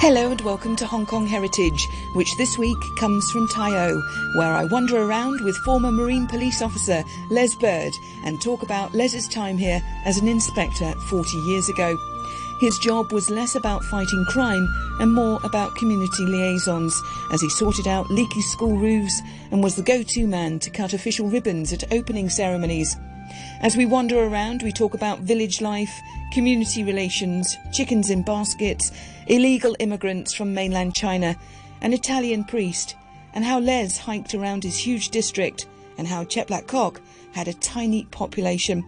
Hello 0.00 0.30
and 0.30 0.40
welcome 0.42 0.76
to 0.76 0.86
Hong 0.86 1.04
Kong 1.04 1.26
Heritage, 1.26 1.88
which 2.14 2.36
this 2.36 2.56
week 2.56 2.78
comes 2.96 3.28
from 3.32 3.48
Tai 3.48 3.90
O, 3.90 4.00
where 4.36 4.52
I 4.52 4.64
wander 4.64 4.96
around 4.96 5.40
with 5.40 5.56
former 5.64 5.90
Marine 5.90 6.28
Police 6.28 6.62
officer 6.62 7.02
Les 7.30 7.56
Bird 7.56 7.92
and 8.24 8.40
talk 8.40 8.62
about 8.62 8.94
Les's 8.94 9.26
time 9.26 9.58
here 9.58 9.82
as 10.04 10.16
an 10.16 10.28
inspector 10.28 10.92
40 11.08 11.36
years 11.38 11.68
ago. 11.68 11.98
His 12.60 12.78
job 12.78 13.12
was 13.12 13.28
less 13.28 13.56
about 13.56 13.84
fighting 13.84 14.24
crime 14.28 14.68
and 15.00 15.12
more 15.12 15.40
about 15.42 15.74
community 15.74 16.24
liaisons 16.24 17.02
as 17.32 17.40
he 17.40 17.50
sorted 17.50 17.88
out 17.88 18.08
leaky 18.08 18.40
school 18.40 18.76
roofs 18.78 19.20
and 19.50 19.64
was 19.64 19.74
the 19.74 19.82
go-to 19.82 20.28
man 20.28 20.60
to 20.60 20.70
cut 20.70 20.92
official 20.92 21.28
ribbons 21.28 21.72
at 21.72 21.92
opening 21.92 22.30
ceremonies. 22.30 22.96
As 23.60 23.76
we 23.76 23.86
wander 23.86 24.22
around, 24.22 24.62
we 24.62 24.72
talk 24.72 24.94
about 24.94 25.20
village 25.20 25.60
life, 25.60 26.00
community 26.32 26.84
relations, 26.84 27.56
chickens 27.72 28.10
in 28.10 28.22
baskets, 28.22 28.92
illegal 29.26 29.74
immigrants 29.78 30.32
from 30.34 30.54
mainland 30.54 30.94
China, 30.94 31.36
an 31.80 31.92
Italian 31.92 32.44
priest, 32.44 32.94
and 33.32 33.44
how 33.44 33.58
Les 33.58 33.98
hiked 33.98 34.34
around 34.34 34.64
his 34.64 34.78
huge 34.78 35.10
district, 35.10 35.66
and 35.96 36.06
how 36.06 36.24
Chek 36.24 36.50
Lap 36.50 36.66
Kok 36.66 37.00
had 37.32 37.48
a 37.48 37.54
tiny 37.54 38.04
population. 38.04 38.84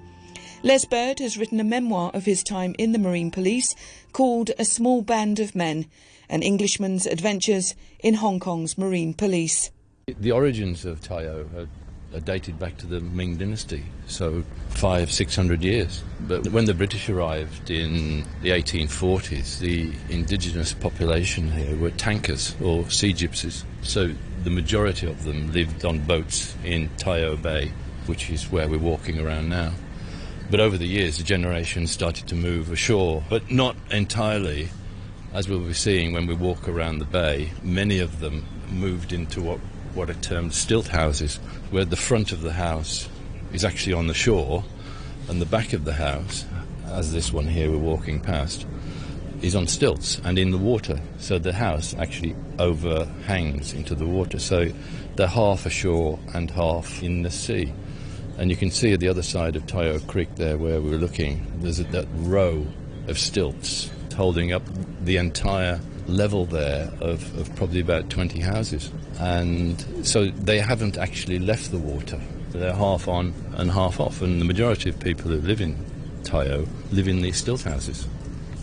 Les 0.62 0.84
Bird 0.84 1.18
has 1.18 1.38
written 1.38 1.58
a 1.58 1.64
memoir 1.64 2.10
of 2.12 2.26
his 2.26 2.42
time 2.42 2.74
in 2.78 2.92
the 2.92 2.98
Marine 2.98 3.30
Police 3.30 3.74
called 4.12 4.50
A 4.58 4.64
Small 4.64 5.02
Band 5.02 5.40
of 5.40 5.54
Men, 5.54 5.86
an 6.28 6.42
Englishman's 6.42 7.06
adventures 7.06 7.74
in 8.00 8.14
Hong 8.14 8.38
Kong's 8.38 8.76
Marine 8.76 9.14
Police. 9.14 9.70
The 10.06 10.32
origins 10.32 10.84
of 10.84 11.00
Tai 11.00 11.24
O 11.24 11.68
are 12.14 12.20
dated 12.20 12.58
back 12.58 12.76
to 12.78 12.86
the 12.86 13.00
Ming 13.00 13.36
Dynasty, 13.36 13.84
so 14.06 14.42
five, 14.68 15.12
six 15.12 15.36
hundred 15.36 15.62
years. 15.62 16.02
But 16.20 16.48
when 16.48 16.64
the 16.64 16.74
British 16.74 17.08
arrived 17.08 17.70
in 17.70 18.24
the 18.42 18.50
1840s, 18.50 19.58
the 19.60 19.92
indigenous 20.08 20.74
population 20.74 21.50
here 21.52 21.76
were 21.76 21.90
Tankas 21.90 22.60
or 22.60 22.90
sea 22.90 23.12
gypsies. 23.12 23.64
So 23.82 24.12
the 24.42 24.50
majority 24.50 25.06
of 25.06 25.24
them 25.24 25.52
lived 25.52 25.84
on 25.84 26.00
boats 26.00 26.56
in 26.64 26.90
Tai 26.96 27.22
O 27.22 27.36
Bay, 27.36 27.72
which 28.06 28.30
is 28.30 28.50
where 28.50 28.68
we're 28.68 28.78
walking 28.78 29.18
around 29.18 29.48
now. 29.48 29.72
But 30.50 30.58
over 30.58 30.76
the 30.76 30.86
years, 30.86 31.18
the 31.18 31.24
generation 31.24 31.86
started 31.86 32.26
to 32.28 32.34
move 32.34 32.72
ashore, 32.72 33.22
but 33.30 33.50
not 33.50 33.76
entirely. 33.90 34.70
As 35.32 35.48
we'll 35.48 35.60
be 35.60 35.74
seeing 35.74 36.12
when 36.12 36.26
we 36.26 36.34
walk 36.34 36.66
around 36.66 36.98
the 36.98 37.04
bay, 37.04 37.52
many 37.62 38.00
of 38.00 38.18
them 38.18 38.44
moved 38.68 39.12
into 39.12 39.40
what 39.40 39.60
what 39.94 40.10
are 40.10 40.14
termed 40.14 40.54
stilt 40.54 40.88
houses, 40.88 41.36
where 41.70 41.84
the 41.84 41.96
front 41.96 42.32
of 42.32 42.42
the 42.42 42.52
house 42.52 43.08
is 43.52 43.64
actually 43.64 43.92
on 43.92 44.06
the 44.06 44.14
shore 44.14 44.64
and 45.28 45.40
the 45.40 45.46
back 45.46 45.72
of 45.72 45.84
the 45.84 45.92
house, 45.92 46.44
as 46.86 47.12
this 47.12 47.32
one 47.32 47.46
here 47.46 47.70
we're 47.70 47.78
walking 47.78 48.20
past, 48.20 48.66
is 49.42 49.54
on 49.54 49.66
stilts 49.66 50.20
and 50.24 50.38
in 50.38 50.50
the 50.50 50.58
water. 50.58 51.00
So 51.18 51.38
the 51.38 51.52
house 51.52 51.94
actually 51.94 52.34
overhangs 52.58 53.72
into 53.72 53.94
the 53.94 54.06
water. 54.06 54.38
So 54.38 54.70
they're 55.16 55.26
half 55.26 55.66
ashore 55.66 56.18
and 56.34 56.50
half 56.50 57.02
in 57.02 57.22
the 57.22 57.30
sea. 57.30 57.72
And 58.38 58.50
you 58.50 58.56
can 58.56 58.70
see 58.70 58.92
at 58.92 59.00
the 59.00 59.08
other 59.08 59.22
side 59.22 59.56
of 59.56 59.66
Tai 59.66 59.88
O 59.88 59.98
Creek 60.00 60.34
there 60.36 60.58
where 60.58 60.80
we're 60.80 60.98
looking, 60.98 61.46
there's 61.60 61.78
that 61.78 62.06
row 62.14 62.66
of 63.06 63.18
stilts 63.18 63.90
holding 64.14 64.52
up 64.52 64.62
the 65.04 65.16
entire 65.16 65.80
level 66.10 66.44
there 66.44 66.90
of, 67.00 67.38
of 67.38 67.54
probably 67.56 67.80
about 67.80 68.10
20 68.10 68.40
houses. 68.40 68.90
And 69.18 69.80
so 70.06 70.26
they 70.26 70.58
haven't 70.58 70.96
actually 70.96 71.38
left 71.38 71.70
the 71.70 71.78
water. 71.78 72.20
They're 72.50 72.74
half 72.74 73.08
on 73.08 73.32
and 73.56 73.70
half 73.70 74.00
off. 74.00 74.22
And 74.22 74.40
the 74.40 74.44
majority 74.44 74.90
of 74.90 74.98
people 75.00 75.30
who 75.30 75.38
live 75.38 75.60
in 75.60 75.76
Tai 76.24 76.48
O 76.48 76.66
live 76.92 77.08
in 77.08 77.22
these 77.22 77.36
stilt 77.36 77.62
houses. 77.62 78.06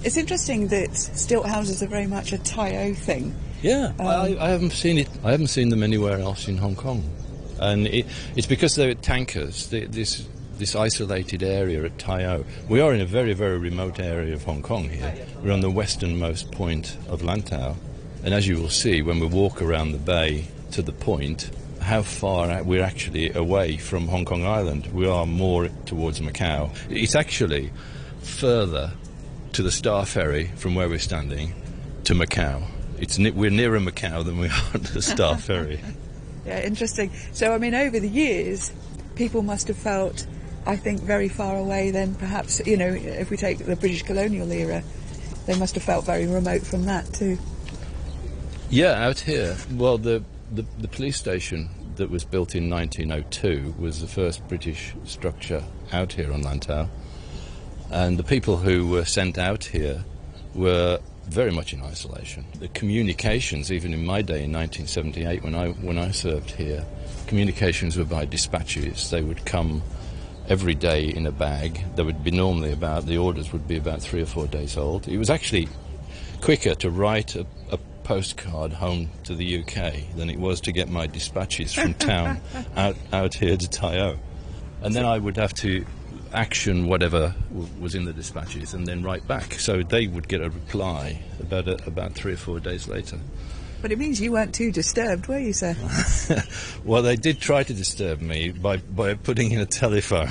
It's 0.04 0.18
interesting 0.18 0.68
that 0.68 0.96
stilt 0.96 1.48
houses 1.48 1.82
are 1.82 1.88
very 1.88 2.08
much 2.08 2.32
a 2.34 2.38
Tai 2.38 2.76
O 2.78 2.94
thing. 2.94 3.36
Yeah, 3.62 3.94
um, 4.00 4.08
I, 4.08 4.38
I, 4.40 4.50
haven't 4.50 4.72
seen 4.72 5.00
it. 5.00 5.10
I 5.24 5.32
haven't 5.32 5.48
seen 5.48 5.70
them 5.70 5.82
anywhere 5.82 6.20
else 6.20 6.48
in 6.48 6.58
Hong 6.58 6.76
Kong, 6.76 7.04
and 7.60 7.88
it, 7.88 8.06
it's 8.36 8.46
because 8.46 8.76
they're 8.76 8.94
Tankas. 8.94 9.70
They, 9.70 9.86
this 9.86 10.28
this 10.58 10.76
isolated 10.76 11.44
area 11.44 11.84
at 11.84 11.98
Tai 11.98 12.26
O. 12.26 12.46
We 12.68 12.82
are 12.82 12.94
in 12.94 13.02
a 13.02 13.06
very, 13.06 13.34
very 13.34 13.58
remote 13.58 14.00
area 14.00 14.34
of 14.34 14.44
Hong 14.44 14.62
Kong 14.62 14.90
here. 14.90 15.14
We're 15.44 15.54
on 15.54 15.62
the 15.62 15.70
westernmost 15.70 16.52
point 16.52 16.98
of 17.08 17.22
Lantau. 17.22 17.76
And 18.24 18.34
as 18.34 18.48
you 18.48 18.58
will 18.58 18.70
see 18.70 19.02
when 19.02 19.20
we 19.20 19.28
walk 19.28 19.62
around 19.62 19.92
the 19.92 19.98
bay 19.98 20.48
to 20.72 20.82
the 20.82 20.92
point, 20.92 21.50
how 21.82 22.02
far 22.02 22.64
we're 22.64 22.84
actually 22.84 23.32
away 23.32 23.78
from 23.78 24.08
Hong 24.08 24.26
Kong 24.26 24.46
Island. 24.46 24.88
We 24.88 25.08
are 25.08 25.26
more 25.26 25.70
towards 25.86 26.20
Macau. 26.20 26.72
It's 26.90 27.16
actually 27.16 27.72
further 28.22 28.92
to 29.54 29.64
the 29.64 29.72
Star 29.72 30.06
Ferry 30.06 30.52
from 30.56 30.76
where 30.76 30.90
we're 30.90 31.00
standing 31.00 31.54
to 32.04 32.14
Macau. 32.14 32.64
It's 33.00 33.18
we're 33.18 33.52
nearer 33.52 33.80
Macau 33.80 34.26
than 34.26 34.38
we 34.40 34.48
are 34.74 34.74
to 34.74 34.94
the 34.94 35.02
Star 35.02 35.38
Ferry. 35.38 35.80
Yeah, 36.46 36.62
interesting. 36.62 37.12
So, 37.34 37.54
I 37.54 37.58
mean, 37.58 37.76
over 37.76 38.00
the 38.00 38.08
years, 38.08 38.72
people 39.16 39.42
must 39.42 39.68
have 39.68 39.76
felt 39.76 40.26
I 40.68 40.76
think, 40.76 41.02
very 41.02 41.30
far 41.30 41.56
away 41.56 41.92
then 41.92 42.14
perhaps, 42.16 42.62
you 42.66 42.76
know, 42.76 42.88
if 42.88 43.30
we 43.30 43.38
take 43.38 43.60
the 43.60 43.76
British 43.76 44.04
colonial 44.04 44.52
era, 44.52 44.84
they 45.46 45.58
must 45.58 45.76
have 45.76 45.84
felt 45.84 46.06
very 46.06 46.28
remote 46.28 46.62
from 46.62 46.86
that 46.86 47.12
too. 47.14 47.38
Yeah, 48.70 49.08
out 49.08 49.20
here. 49.20 49.56
Well, 49.72 49.98
the, 49.98 50.24
the, 50.52 50.66
the 50.78 50.90
police 50.90 51.16
station 51.16 51.70
that 51.96 52.10
was 52.10 52.26
built 52.26 52.54
in 52.54 52.70
1902 52.70 53.76
was 53.80 54.02
the 54.02 54.08
first 54.08 54.46
British 54.50 54.94
structure 55.06 55.64
out 55.94 56.14
here 56.14 56.34
on 56.34 56.44
Lantau. 56.44 56.90
And 57.90 58.20
the 58.20 58.24
people 58.24 58.58
who 58.58 58.88
were 58.88 59.06
sent 59.06 59.38
out 59.38 59.64
here 59.64 60.04
were 60.54 61.00
very 61.30 61.52
much 61.52 61.72
in 61.74 61.82
isolation. 61.82 62.46
The 62.60 62.68
communications, 62.70 63.72
even 63.72 63.94
in 63.94 64.06
my 64.06 64.22
day 64.22 64.44
in 64.44 64.52
1978 64.52 65.44
when 65.44 65.56
I, 65.56 65.70
when 65.70 65.98
I 65.98 66.12
served 66.12 66.52
here, 66.52 66.86
communications 67.28 67.98
were 67.98 68.06
by 68.06 68.26
dispatches. 68.26 69.10
They 69.10 69.22
would 69.22 69.46
come 69.46 69.82
every 70.50 70.76
day 70.76 71.06
in 71.08 71.26
a 71.26 71.32
bag. 71.32 71.84
There 71.96 72.06
would 72.06 72.24
be 72.24 72.32
normally 72.32 72.72
about, 72.72 73.06
the 73.06 73.18
orders 73.18 73.52
would 73.52 73.68
be 73.68 73.78
about 73.78 74.02
three 74.02 74.22
or 74.22 74.26
four 74.26 74.48
days 74.48 74.78
old. 74.78 75.08
It 75.08 75.18
was 75.18 75.30
actually 75.30 75.68
quicker 76.42 76.76
to 76.76 76.90
write 76.90 77.36
a, 77.36 77.46
a 77.72 77.78
postcard 78.04 78.72
home 78.74 79.10
to 79.26 79.36
the 79.36 79.62
UK 79.62 80.16
than 80.16 80.30
it 80.30 80.40
was 80.40 80.62
to 80.62 80.72
get 80.72 80.90
my 80.90 81.08
dispatches 81.08 81.74
from 81.74 81.94
town 82.12 82.40
out, 82.76 82.96
out 83.12 83.34
here 83.34 83.58
to 83.58 83.70
Tai 83.70 84.00
O. 84.00 84.20
And 84.82 84.96
then 84.96 85.06
I 85.06 85.18
would 85.18 85.38
have 85.38 85.54
to 85.56 85.86
action 86.34 86.88
whatever 86.88 87.34
w- 87.50 87.70
was 87.80 87.96
in 87.96 88.06
the 88.06 88.14
dispatches 88.14 88.74
and 88.74 88.86
then 88.86 89.04
write 89.04 89.28
back. 89.28 89.54
So 89.56 89.84
they 89.84 90.08
would 90.08 90.28
get 90.28 90.42
a 90.42 90.50
reply 90.50 91.22
about, 91.40 91.68
a, 91.68 91.86
about 91.86 92.14
three 92.14 92.34
or 92.34 92.38
four 92.38 92.60
days 92.60 92.88
later. 92.88 93.20
But 93.82 93.92
it 93.92 94.00
means 94.00 94.20
you 94.20 94.32
weren't 94.32 94.56
too 94.56 94.72
disturbed, 94.72 95.28
were 95.28 95.38
you, 95.38 95.54
sir? 95.54 95.76
well, 96.84 97.02
they 97.02 97.16
did 97.16 97.40
try 97.40 97.64
to 97.64 97.74
disturb 97.74 98.22
me 98.22 98.50
by, 98.52 98.78
by 98.78 99.14
putting 99.14 99.52
in 99.52 99.60
a 99.60 99.66
telephone. 99.66 100.30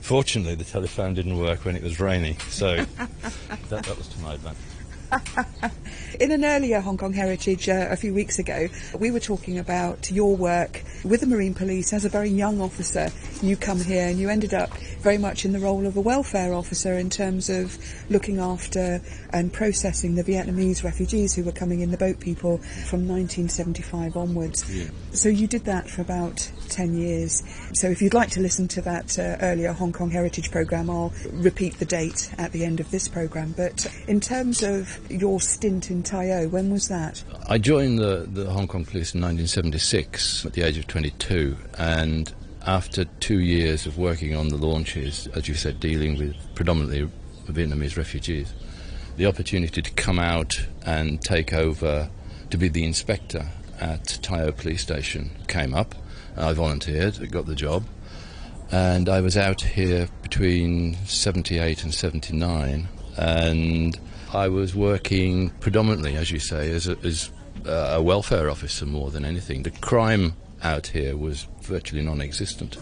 Fortunately, 0.00 0.54
the 0.54 0.64
telephone 0.64 1.14
didn't 1.14 1.38
work 1.38 1.64
when 1.64 1.76
it 1.76 1.82
was 1.82 2.00
raining, 2.00 2.38
so 2.48 2.76
that, 3.68 3.84
that 3.84 3.96
was 3.96 4.08
to 4.08 4.20
my 4.20 4.34
advantage. 4.34 4.79
In 6.20 6.32
an 6.32 6.44
earlier 6.44 6.80
Hong 6.80 6.96
Kong 6.96 7.12
Heritage 7.12 7.68
uh, 7.68 7.88
a 7.90 7.96
few 7.96 8.12
weeks 8.14 8.38
ago, 8.38 8.68
we 8.98 9.10
were 9.10 9.20
talking 9.20 9.58
about 9.58 10.10
your 10.10 10.36
work 10.36 10.82
with 11.04 11.20
the 11.20 11.26
Marine 11.26 11.54
Police 11.54 11.92
as 11.92 12.04
a 12.04 12.08
very 12.08 12.28
young 12.28 12.60
officer. 12.60 13.10
You 13.42 13.56
come 13.56 13.80
here 13.80 14.06
and 14.06 14.18
you 14.18 14.28
ended 14.28 14.52
up 14.52 14.76
very 15.00 15.18
much 15.18 15.44
in 15.44 15.52
the 15.52 15.58
role 15.58 15.86
of 15.86 15.96
a 15.96 16.00
welfare 16.00 16.52
officer 16.52 16.94
in 16.94 17.10
terms 17.10 17.48
of 17.48 17.78
looking 18.10 18.38
after 18.38 19.00
and 19.32 19.52
processing 19.52 20.14
the 20.14 20.24
Vietnamese 20.24 20.84
refugees 20.84 21.34
who 21.34 21.42
were 21.42 21.52
coming 21.52 21.80
in, 21.80 21.90
the 21.90 21.96
boat 21.96 22.20
people, 22.20 22.58
from 22.58 23.08
1975 23.08 24.16
onwards. 24.16 24.70
Yeah. 24.70 24.90
So 25.12 25.28
you 25.28 25.46
did 25.46 25.64
that 25.64 25.88
for 25.88 26.02
about 26.02 26.50
10 26.68 26.96
years. 26.96 27.42
So 27.72 27.88
if 27.88 28.02
you'd 28.02 28.14
like 28.14 28.30
to 28.30 28.40
listen 28.40 28.68
to 28.68 28.82
that 28.82 29.18
uh, 29.18 29.36
earlier 29.40 29.72
Hong 29.72 29.92
Kong 29.92 30.10
Heritage 30.10 30.50
programme, 30.50 30.90
I'll 30.90 31.12
repeat 31.32 31.78
the 31.78 31.84
date 31.84 32.30
at 32.36 32.52
the 32.52 32.64
end 32.64 32.78
of 32.80 32.90
this 32.90 33.08
programme. 33.08 33.54
But 33.56 33.86
in 34.06 34.20
terms 34.20 34.62
of 34.62 34.99
your 35.08 35.40
stint 35.40 35.90
in 35.90 36.02
Tai 36.02 36.30
O, 36.30 36.48
when 36.48 36.70
was 36.70 36.88
that? 36.88 37.22
I 37.48 37.58
joined 37.58 37.98
the, 37.98 38.26
the 38.30 38.50
Hong 38.50 38.66
Kong 38.66 38.84
Police 38.84 39.14
in 39.14 39.20
1976 39.20 40.46
at 40.46 40.52
the 40.52 40.62
age 40.62 40.78
of 40.78 40.86
22, 40.86 41.56
and 41.78 42.32
after 42.66 43.04
two 43.04 43.40
years 43.40 43.86
of 43.86 43.98
working 43.98 44.36
on 44.36 44.48
the 44.48 44.56
launches, 44.56 45.26
as 45.28 45.48
you 45.48 45.54
said, 45.54 45.80
dealing 45.80 46.18
with 46.18 46.36
predominantly 46.54 47.10
Vietnamese 47.46 47.96
refugees, 47.96 48.52
the 49.16 49.26
opportunity 49.26 49.82
to 49.82 49.90
come 49.92 50.18
out 50.18 50.66
and 50.84 51.20
take 51.22 51.52
over 51.52 52.10
to 52.50 52.58
be 52.58 52.68
the 52.68 52.84
inspector 52.84 53.46
at 53.80 54.18
Tai 54.22 54.42
O 54.44 54.52
Police 54.52 54.82
Station 54.82 55.30
came 55.48 55.74
up. 55.74 55.94
I 56.36 56.52
volunteered, 56.52 57.30
got 57.30 57.46
the 57.46 57.54
job, 57.54 57.84
and 58.70 59.08
I 59.08 59.20
was 59.20 59.36
out 59.36 59.62
here 59.62 60.08
between 60.22 60.94
78 61.06 61.82
and 61.82 61.92
79, 61.92 62.88
and 63.16 63.98
I 64.32 64.48
was 64.48 64.74
working 64.74 65.50
predominantly, 65.60 66.16
as 66.16 66.30
you 66.30 66.38
say, 66.38 66.70
as 66.70 66.86
a, 66.86 66.96
as 67.02 67.30
uh, 67.66 67.94
a 67.96 68.02
welfare 68.02 68.48
officer 68.48 68.86
more 68.86 69.10
than 69.10 69.24
anything. 69.24 69.64
The 69.64 69.70
crime 69.70 70.34
out 70.62 70.88
here 70.88 71.16
was 71.16 71.48
virtually 71.62 72.02
non 72.02 72.20
existent. 72.20 72.76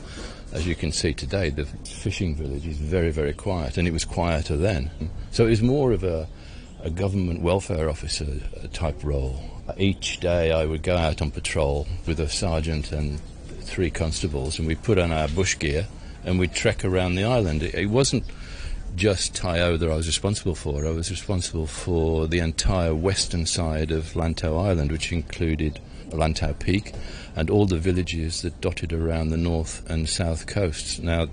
As 0.53 0.67
you 0.67 0.75
can 0.75 0.93
see 0.93 1.15
today, 1.15 1.51
the 1.51 1.65
fishing 1.65 2.35
village 2.35 2.67
is 2.67 2.77
very, 2.77 3.11
very 3.11 3.33
quiet, 3.33 3.77
and 3.79 3.89
it 3.89 3.93
was 3.93 4.05
quieter 4.05 4.57
then. 4.57 4.91
So 5.31 5.47
it 5.47 5.51
was 5.51 5.63
more 5.63 5.93
of 5.93 6.05
a, 6.05 6.27
a 6.83 6.91
government 6.91 7.41
welfare 7.41 7.89
officer 7.89 8.27
uh, 8.57 8.67
type 8.73 9.03
role. 9.03 9.43
Each 9.77 10.21
day 10.21 10.53
I 10.53 10.65
would 10.65 10.83
go 10.83 10.97
out 10.97 11.21
on 11.23 11.31
patrol 11.31 11.87
with 12.07 12.21
a 12.21 12.29
sergeant 12.29 12.93
and 12.93 13.21
three 13.61 13.91
constables, 13.91 14.59
and 14.59 14.67
we 14.67 14.75
put 14.75 14.99
on 14.99 15.13
our 15.13 15.29
bush 15.29 15.59
gear 15.59 15.87
and 16.25 16.39
we'd 16.39 16.53
trek 16.53 16.85
around 16.85 17.15
the 17.15 17.25
island. 17.25 17.63
It, 17.63 17.75
it 17.75 17.87
wasn't 17.87 18.25
just 18.95 19.35
Tai 19.35 19.61
O 19.61 19.77
that 19.77 19.91
I 19.91 19.95
was 19.95 20.07
responsible 20.07 20.55
for. 20.55 20.87
I 20.87 20.91
was 20.91 21.11
responsible 21.11 21.67
for 21.67 22.27
the 22.27 22.39
entire 22.39 22.95
western 22.95 23.47
side 23.47 23.91
of 23.91 24.15
Lantau 24.15 24.59
Island, 24.59 24.93
which 24.93 25.13
included 25.13 25.81
Lantau 26.11 26.59
Peak 26.59 26.93
and 27.37 27.51
all 27.51 27.67
the 27.67 27.79
villages 27.79 28.43
that 28.43 28.61
dotted 28.61 28.93
around 28.93 29.29
the 29.29 29.37
north 29.37 29.89
and 29.89 30.09
south 30.09 30.47
coasts. 30.47 30.99
Now, 30.99 31.29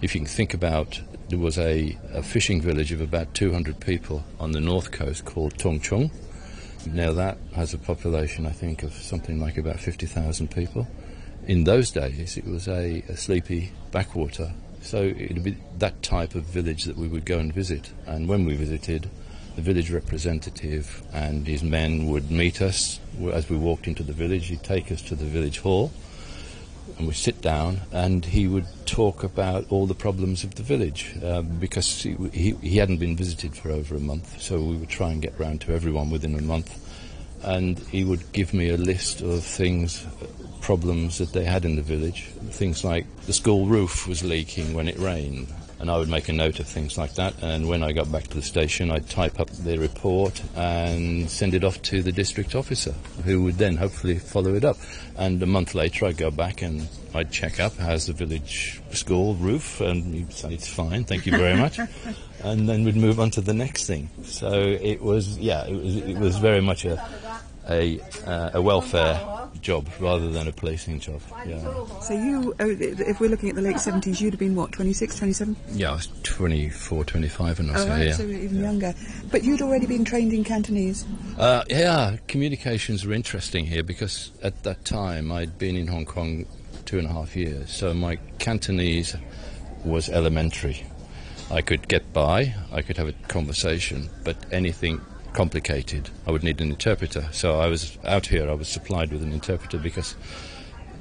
if 0.00 0.14
you 0.14 0.20
can 0.20 0.28
think 0.28 0.52
about 0.52 1.00
there 1.28 1.38
was 1.38 1.56
a, 1.56 1.96
a 2.12 2.22
fishing 2.22 2.60
village 2.60 2.92
of 2.92 3.00
about 3.00 3.32
200 3.32 3.80
people 3.80 4.22
on 4.38 4.52
the 4.52 4.60
north 4.60 4.90
coast 4.90 5.24
called 5.24 5.56
Tung 5.56 5.80
Chung. 5.80 6.10
Now 6.86 7.12
that 7.12 7.38
has 7.54 7.72
a 7.72 7.78
population, 7.78 8.44
I 8.46 8.50
think, 8.50 8.82
of 8.82 8.92
something 8.92 9.40
like 9.40 9.56
about 9.56 9.80
50,000 9.80 10.50
people. 10.50 10.86
In 11.46 11.64
those 11.64 11.90
days, 11.90 12.36
it 12.36 12.44
was 12.44 12.68
a, 12.68 13.02
a 13.08 13.16
sleepy 13.16 13.72
backwater, 13.92 14.52
so 14.82 15.02
it 15.02 15.32
would 15.32 15.44
be 15.44 15.56
that 15.78 16.02
type 16.02 16.34
of 16.34 16.44
village 16.44 16.84
that 16.84 16.96
we 16.96 17.08
would 17.08 17.24
go 17.24 17.38
and 17.38 17.52
visit. 17.52 17.90
And 18.06 18.28
when 18.28 18.44
we 18.44 18.54
visited, 18.54 19.08
the 19.56 19.62
village 19.62 19.90
representative 19.90 21.02
and 21.12 21.46
his 21.46 21.62
men 21.62 22.06
would 22.06 22.30
meet 22.30 22.60
us 22.60 23.00
as 23.32 23.48
we 23.48 23.56
walked 23.56 23.86
into 23.86 24.02
the 24.02 24.12
village. 24.12 24.48
He'd 24.48 24.62
take 24.62 24.90
us 24.90 25.02
to 25.02 25.14
the 25.14 25.24
village 25.24 25.58
hall 25.58 25.92
and 26.98 27.06
we 27.06 27.14
sit 27.14 27.40
down, 27.40 27.80
and 27.92 28.24
he 28.24 28.46
would 28.46 28.66
talk 28.86 29.22
about 29.22 29.66
all 29.70 29.86
the 29.86 29.94
problems 29.94 30.44
of 30.44 30.54
the 30.56 30.62
village 30.62 31.14
um, 31.24 31.46
because 31.58 32.02
he, 32.02 32.16
he, 32.32 32.52
he, 32.56 32.76
hadn't 32.76 32.98
been 32.98 33.16
visited 33.16 33.56
for 33.56 33.70
over 33.70 33.96
a 33.96 34.00
month, 34.00 34.40
so 34.40 34.60
we 34.60 34.76
would 34.76 34.88
try 34.88 35.10
and 35.10 35.22
get 35.22 35.38
round 35.38 35.60
to 35.62 35.72
everyone 35.72 36.10
within 36.10 36.34
a 36.34 36.42
month. 36.42 36.78
And 37.44 37.78
he 37.78 38.04
would 38.04 38.32
give 38.32 38.54
me 38.54 38.70
a 38.70 38.76
list 38.76 39.20
of 39.20 39.42
things, 39.42 40.06
problems 40.62 41.18
that 41.18 41.32
they 41.32 41.44
had 41.44 41.64
in 41.64 41.76
the 41.76 41.82
village, 41.82 42.28
things 42.50 42.84
like 42.84 43.04
the 43.26 43.32
school 43.32 43.66
roof 43.66 44.06
was 44.06 44.24
leaking 44.24 44.72
when 44.72 44.88
it 44.88 44.98
rained, 44.98 45.48
and 45.80 45.90
I 45.90 45.98
would 45.98 46.08
make 46.08 46.28
a 46.28 46.32
note 46.32 46.60
of 46.60 46.66
things 46.66 46.96
like 46.96 47.14
that. 47.14 47.34
And 47.42 47.68
when 47.68 47.82
I 47.82 47.90
got 47.90 48.10
back 48.10 48.28
to 48.28 48.36
the 48.36 48.42
station, 48.42 48.90
I'd 48.90 49.10
type 49.10 49.40
up 49.40 49.50
the 49.50 49.78
report 49.78 50.40
and 50.54 51.28
send 51.28 51.54
it 51.54 51.64
off 51.64 51.82
to 51.82 52.02
the 52.02 52.12
district 52.12 52.54
officer, 52.54 52.94
who 53.24 53.42
would 53.42 53.58
then 53.58 53.76
hopefully 53.76 54.18
follow 54.18 54.54
it 54.54 54.64
up. 54.64 54.76
And 55.16 55.42
a 55.42 55.46
month 55.46 55.74
later, 55.74 56.06
I'd 56.06 56.16
go 56.16 56.30
back 56.30 56.62
and 56.62 56.88
I'd 57.12 57.32
check 57.32 57.58
up 57.58 57.76
how's 57.76 58.06
the 58.06 58.12
village 58.12 58.80
school 58.92 59.34
roof, 59.34 59.80
and 59.80 60.14
he'd 60.14 60.32
say 60.32 60.54
it's 60.54 60.68
fine, 60.68 61.04
thank 61.04 61.26
you 61.26 61.32
very 61.32 61.58
much. 61.58 61.80
and 62.44 62.68
then 62.68 62.84
we'd 62.84 62.96
move 62.96 63.18
on 63.18 63.30
to 63.32 63.40
the 63.40 63.54
next 63.54 63.86
thing. 63.86 64.08
So 64.22 64.52
it 64.52 65.02
was, 65.02 65.38
yeah, 65.38 65.66
it 65.66 65.74
was, 65.74 65.96
it 65.96 66.18
was 66.18 66.38
very 66.38 66.60
much 66.60 66.84
a 66.84 67.04
a, 67.68 68.00
uh, 68.26 68.50
a 68.54 68.62
welfare 68.62 69.41
job 69.62 69.88
rather 70.00 70.30
than 70.30 70.48
a 70.48 70.52
policing 70.52 71.00
job. 71.00 71.22
Yeah. 71.46 71.60
So 72.00 72.14
you, 72.14 72.54
oh, 72.60 72.76
if 72.78 73.20
we're 73.20 73.30
looking 73.30 73.48
at 73.48 73.54
the 73.54 73.62
late 73.62 73.76
70s, 73.76 74.20
you'd 74.20 74.34
have 74.34 74.40
been 74.40 74.54
what, 74.54 74.72
26, 74.72 75.16
27? 75.16 75.56
Yeah, 75.72 75.90
I 75.90 75.94
was 75.94 76.08
24, 76.24 77.04
25 77.04 77.60
and 77.60 77.70
I 77.70 77.72
was 77.72 77.84
oh, 77.84 77.88
right, 77.88 78.14
so 78.14 78.22
even 78.24 78.56
yeah. 78.56 78.62
younger. 78.62 78.94
But 79.30 79.44
you'd 79.44 79.62
already 79.62 79.86
been 79.86 80.04
trained 80.04 80.32
in 80.32 80.44
Cantonese? 80.44 81.06
Uh, 81.38 81.64
yeah, 81.68 82.16
communications 82.28 83.06
were 83.06 83.14
interesting 83.14 83.64
here 83.64 83.82
because 83.82 84.32
at 84.42 84.62
that 84.64 84.84
time 84.84 85.32
I'd 85.32 85.56
been 85.58 85.76
in 85.76 85.86
Hong 85.86 86.04
Kong 86.04 86.44
two 86.84 86.98
and 86.98 87.06
a 87.06 87.12
half 87.12 87.36
years, 87.36 87.70
so 87.70 87.94
my 87.94 88.16
Cantonese 88.38 89.16
was 89.84 90.08
elementary. 90.08 90.84
I 91.50 91.62
could 91.62 91.86
get 91.86 92.12
by, 92.12 92.54
I 92.72 92.82
could 92.82 92.96
have 92.96 93.08
a 93.08 93.12
conversation, 93.28 94.10
but 94.24 94.36
anything 94.52 95.00
complicated. 95.32 96.10
I 96.26 96.30
would 96.30 96.42
need 96.42 96.60
an 96.60 96.70
interpreter. 96.70 97.28
So 97.32 97.58
I 97.60 97.66
was 97.66 97.98
out 98.04 98.26
here, 98.26 98.50
I 98.50 98.54
was 98.54 98.68
supplied 98.68 99.12
with 99.12 99.22
an 99.22 99.32
interpreter 99.32 99.78
because 99.78 100.14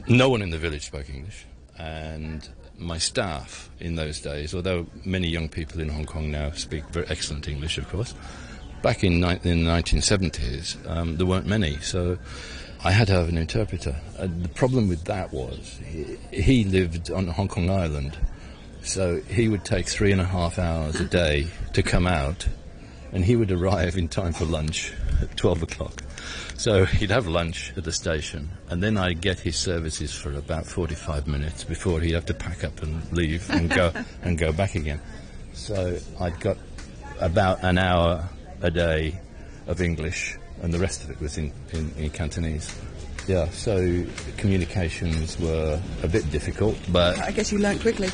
no 0.07 0.29
one 0.29 0.41
in 0.41 0.49
the 0.49 0.57
village 0.57 0.85
spoke 0.85 1.09
English. 1.09 1.45
And 1.77 2.47
my 2.77 2.97
staff 2.97 3.69
in 3.79 3.95
those 3.95 4.19
days, 4.21 4.53
although 4.53 4.87
many 5.05 5.27
young 5.27 5.49
people 5.49 5.81
in 5.81 5.89
Hong 5.89 6.05
Kong 6.05 6.31
now 6.31 6.51
speak 6.51 6.85
very 6.89 7.07
excellent 7.07 7.47
English, 7.47 7.77
of 7.77 7.87
course, 7.89 8.13
back 8.81 9.03
in, 9.03 9.19
ni- 9.19 9.39
in 9.43 9.63
the 9.63 9.71
1970s, 9.71 10.89
um, 10.89 11.17
there 11.17 11.25
weren't 11.25 11.47
many. 11.47 11.77
So 11.79 12.17
I 12.83 12.91
had 12.91 13.07
to 13.07 13.13
have 13.13 13.29
an 13.29 13.37
interpreter. 13.37 13.95
Uh, 14.17 14.27
the 14.41 14.49
problem 14.49 14.87
with 14.87 15.03
that 15.05 15.31
was 15.31 15.79
he, 15.85 16.17
he 16.31 16.63
lived 16.63 17.11
on 17.11 17.27
Hong 17.27 17.47
Kong 17.47 17.69
Island. 17.69 18.17
So 18.83 19.21
he 19.21 19.47
would 19.47 19.63
take 19.63 19.87
three 19.87 20.11
and 20.11 20.19
a 20.19 20.25
half 20.25 20.57
hours 20.57 20.99
a 20.99 21.05
day 21.05 21.47
to 21.73 21.83
come 21.83 22.07
out 22.07 22.47
and 23.11 23.25
he 23.25 23.35
would 23.35 23.51
arrive 23.51 23.97
in 23.97 24.07
time 24.07 24.33
for 24.33 24.45
lunch 24.45 24.93
at 25.21 25.35
12 25.37 25.63
o'clock. 25.63 26.03
So 26.57 26.85
he'd 26.85 27.09
have 27.09 27.27
lunch 27.27 27.73
at 27.75 27.83
the 27.83 27.91
station, 27.91 28.49
and 28.69 28.81
then 28.81 28.97
I'd 28.97 29.21
get 29.21 29.39
his 29.39 29.55
services 29.55 30.13
for 30.13 30.31
about 30.33 30.65
45 30.65 31.27
minutes 31.27 31.63
before 31.63 31.99
he'd 31.99 32.13
have 32.13 32.25
to 32.27 32.33
pack 32.33 32.63
up 32.63 32.81
and 32.83 33.11
leave 33.11 33.49
and 33.49 33.69
go 33.69 33.91
and 34.21 34.37
go 34.37 34.51
back 34.51 34.75
again. 34.75 35.01
So 35.53 35.97
I'd 36.19 36.39
got 36.39 36.57
about 37.19 37.63
an 37.63 37.77
hour 37.77 38.29
a 38.61 38.71
day 38.71 39.19
of 39.67 39.81
English, 39.81 40.37
and 40.61 40.73
the 40.73 40.79
rest 40.79 41.03
of 41.03 41.09
it 41.09 41.19
was 41.19 41.37
in, 41.37 41.51
in, 41.71 41.91
in 41.97 42.09
Cantonese. 42.11 42.79
Yeah, 43.27 43.49
so 43.49 44.05
communications 44.37 45.39
were 45.39 45.79
a 46.03 46.07
bit 46.07 46.29
difficult, 46.31 46.77
but 46.91 47.19
I 47.19 47.31
guess 47.31 47.51
you 47.51 47.59
learnt 47.59 47.81
quickly. 47.81 48.09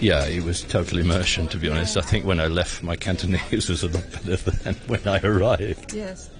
Yeah, 0.00 0.24
it 0.24 0.42
was 0.42 0.62
total 0.62 0.98
immersion, 0.98 1.46
to 1.48 1.58
be 1.58 1.68
honest. 1.68 1.98
I 1.98 2.00
think 2.00 2.24
when 2.24 2.40
I 2.40 2.46
left, 2.46 2.82
my 2.82 2.96
Cantonese 2.96 3.68
was 3.68 3.82
a 3.82 3.88
lot 3.88 4.10
better 4.10 4.36
than 4.50 4.74
when 4.86 5.06
I 5.06 5.20
arrived. 5.20 5.92
Yes. 5.92 6.30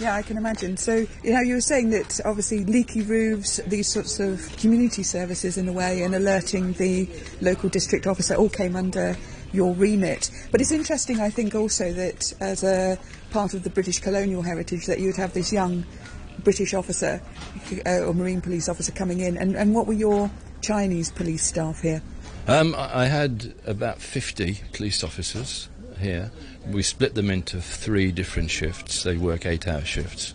Yeah, 0.00 0.16
I 0.16 0.22
can 0.22 0.36
imagine. 0.36 0.76
So, 0.76 1.06
you 1.22 1.32
know, 1.32 1.40
you 1.40 1.54
were 1.54 1.60
saying 1.60 1.90
that 1.90 2.20
obviously 2.24 2.64
leaky 2.64 3.02
roofs, 3.02 3.58
these 3.68 3.86
sorts 3.86 4.18
of 4.18 4.50
community 4.56 5.04
services 5.04 5.56
in 5.56 5.68
a 5.68 5.72
way, 5.72 6.02
and 6.02 6.16
alerting 6.16 6.72
the 6.72 7.08
local 7.40 7.68
district 7.68 8.08
officer 8.08 8.34
all 8.34 8.48
came 8.48 8.74
under 8.74 9.16
your 9.52 9.72
remit. 9.74 10.32
But 10.50 10.60
it's 10.60 10.72
interesting, 10.72 11.20
I 11.20 11.30
think, 11.30 11.54
also 11.54 11.92
that 11.92 12.32
as 12.40 12.64
a 12.64 12.98
part 13.30 13.54
of 13.54 13.62
the 13.62 13.70
British 13.70 14.00
colonial 14.00 14.42
heritage, 14.42 14.86
that 14.86 14.98
you'd 14.98 15.16
have 15.16 15.32
this 15.32 15.52
young 15.52 15.86
British 16.42 16.74
officer 16.74 17.22
uh, 17.86 18.00
or 18.00 18.12
Marine 18.12 18.40
police 18.40 18.68
officer 18.68 18.90
coming 18.90 19.20
in. 19.20 19.36
And, 19.36 19.54
and 19.54 19.72
what 19.72 19.86
were 19.86 19.92
your 19.92 20.28
Chinese 20.60 21.12
police 21.12 21.46
staff 21.46 21.80
here? 21.80 22.02
Um, 22.46 22.74
I 22.76 23.06
had 23.06 23.54
about 23.66 24.02
50 24.02 24.60
police 24.74 25.02
officers 25.02 25.70
here. 25.98 26.30
We 26.70 26.82
split 26.82 27.14
them 27.14 27.30
into 27.30 27.58
three 27.58 28.12
different 28.12 28.50
shifts. 28.50 29.02
They 29.02 29.16
work 29.16 29.46
eight 29.46 29.66
hour 29.66 29.80
shifts. 29.80 30.34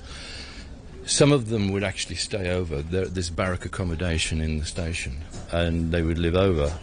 Some 1.06 1.32
of 1.32 1.50
them 1.50 1.72
would 1.72 1.84
actually 1.84 2.16
stay 2.16 2.50
over. 2.50 2.82
There, 2.82 3.06
there's 3.06 3.30
barrack 3.30 3.66
accommodation 3.66 4.42
in 4.42 4.58
the 4.58 4.66
station, 4.66 5.18
and 5.52 5.92
they 5.92 6.02
would 6.02 6.18
live 6.18 6.36
over. 6.36 6.74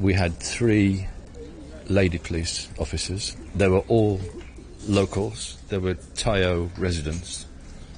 We 0.00 0.14
had 0.14 0.36
three 0.38 1.06
lady 1.88 2.18
police 2.18 2.68
officers. 2.80 3.36
They 3.54 3.68
were 3.68 3.84
all 3.86 4.20
locals. 4.88 5.58
They 5.68 5.78
were 5.78 5.94
Tai 6.16 6.42
O 6.42 6.70
residents, 6.76 7.46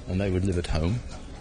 and 0.07 0.21
they 0.21 0.29
would 0.29 0.45
live 0.45 0.59
at 0.59 0.67
home, 0.67 0.99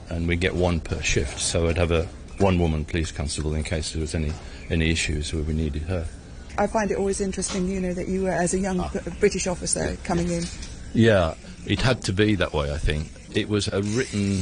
and 0.08 0.26
we'd 0.26 0.40
get 0.40 0.54
one 0.54 0.80
per 0.80 1.02
shift. 1.02 1.40
So 1.40 1.68
I'd 1.68 1.76
have 1.76 1.92
a 1.92 2.08
one 2.40 2.58
woman 2.58 2.84
police 2.84 3.12
constable 3.12 3.54
in 3.54 3.62
case 3.62 3.92
there 3.92 4.00
was 4.00 4.14
any 4.14 4.32
any 4.70 4.90
issues 4.90 5.32
where 5.32 5.42
we 5.42 5.52
needed 5.52 5.82
her. 5.82 6.06
I 6.58 6.66
find 6.66 6.90
it 6.90 6.98
always 6.98 7.20
interesting, 7.20 7.68
you 7.68 7.80
know, 7.80 7.92
that 7.92 8.08
you 8.08 8.22
were 8.22 8.30
as 8.30 8.54
a 8.54 8.58
young 8.58 8.80
ah. 8.80 8.90
British 9.18 9.46
officer 9.46 9.96
coming 10.04 10.30
in. 10.30 10.44
Yeah, 10.92 11.34
it 11.66 11.80
had 11.80 12.02
to 12.04 12.12
be 12.12 12.34
that 12.36 12.52
way. 12.52 12.72
I 12.72 12.78
think 12.78 13.08
it 13.34 13.48
was 13.48 13.68
a 13.68 13.82
written 13.82 14.40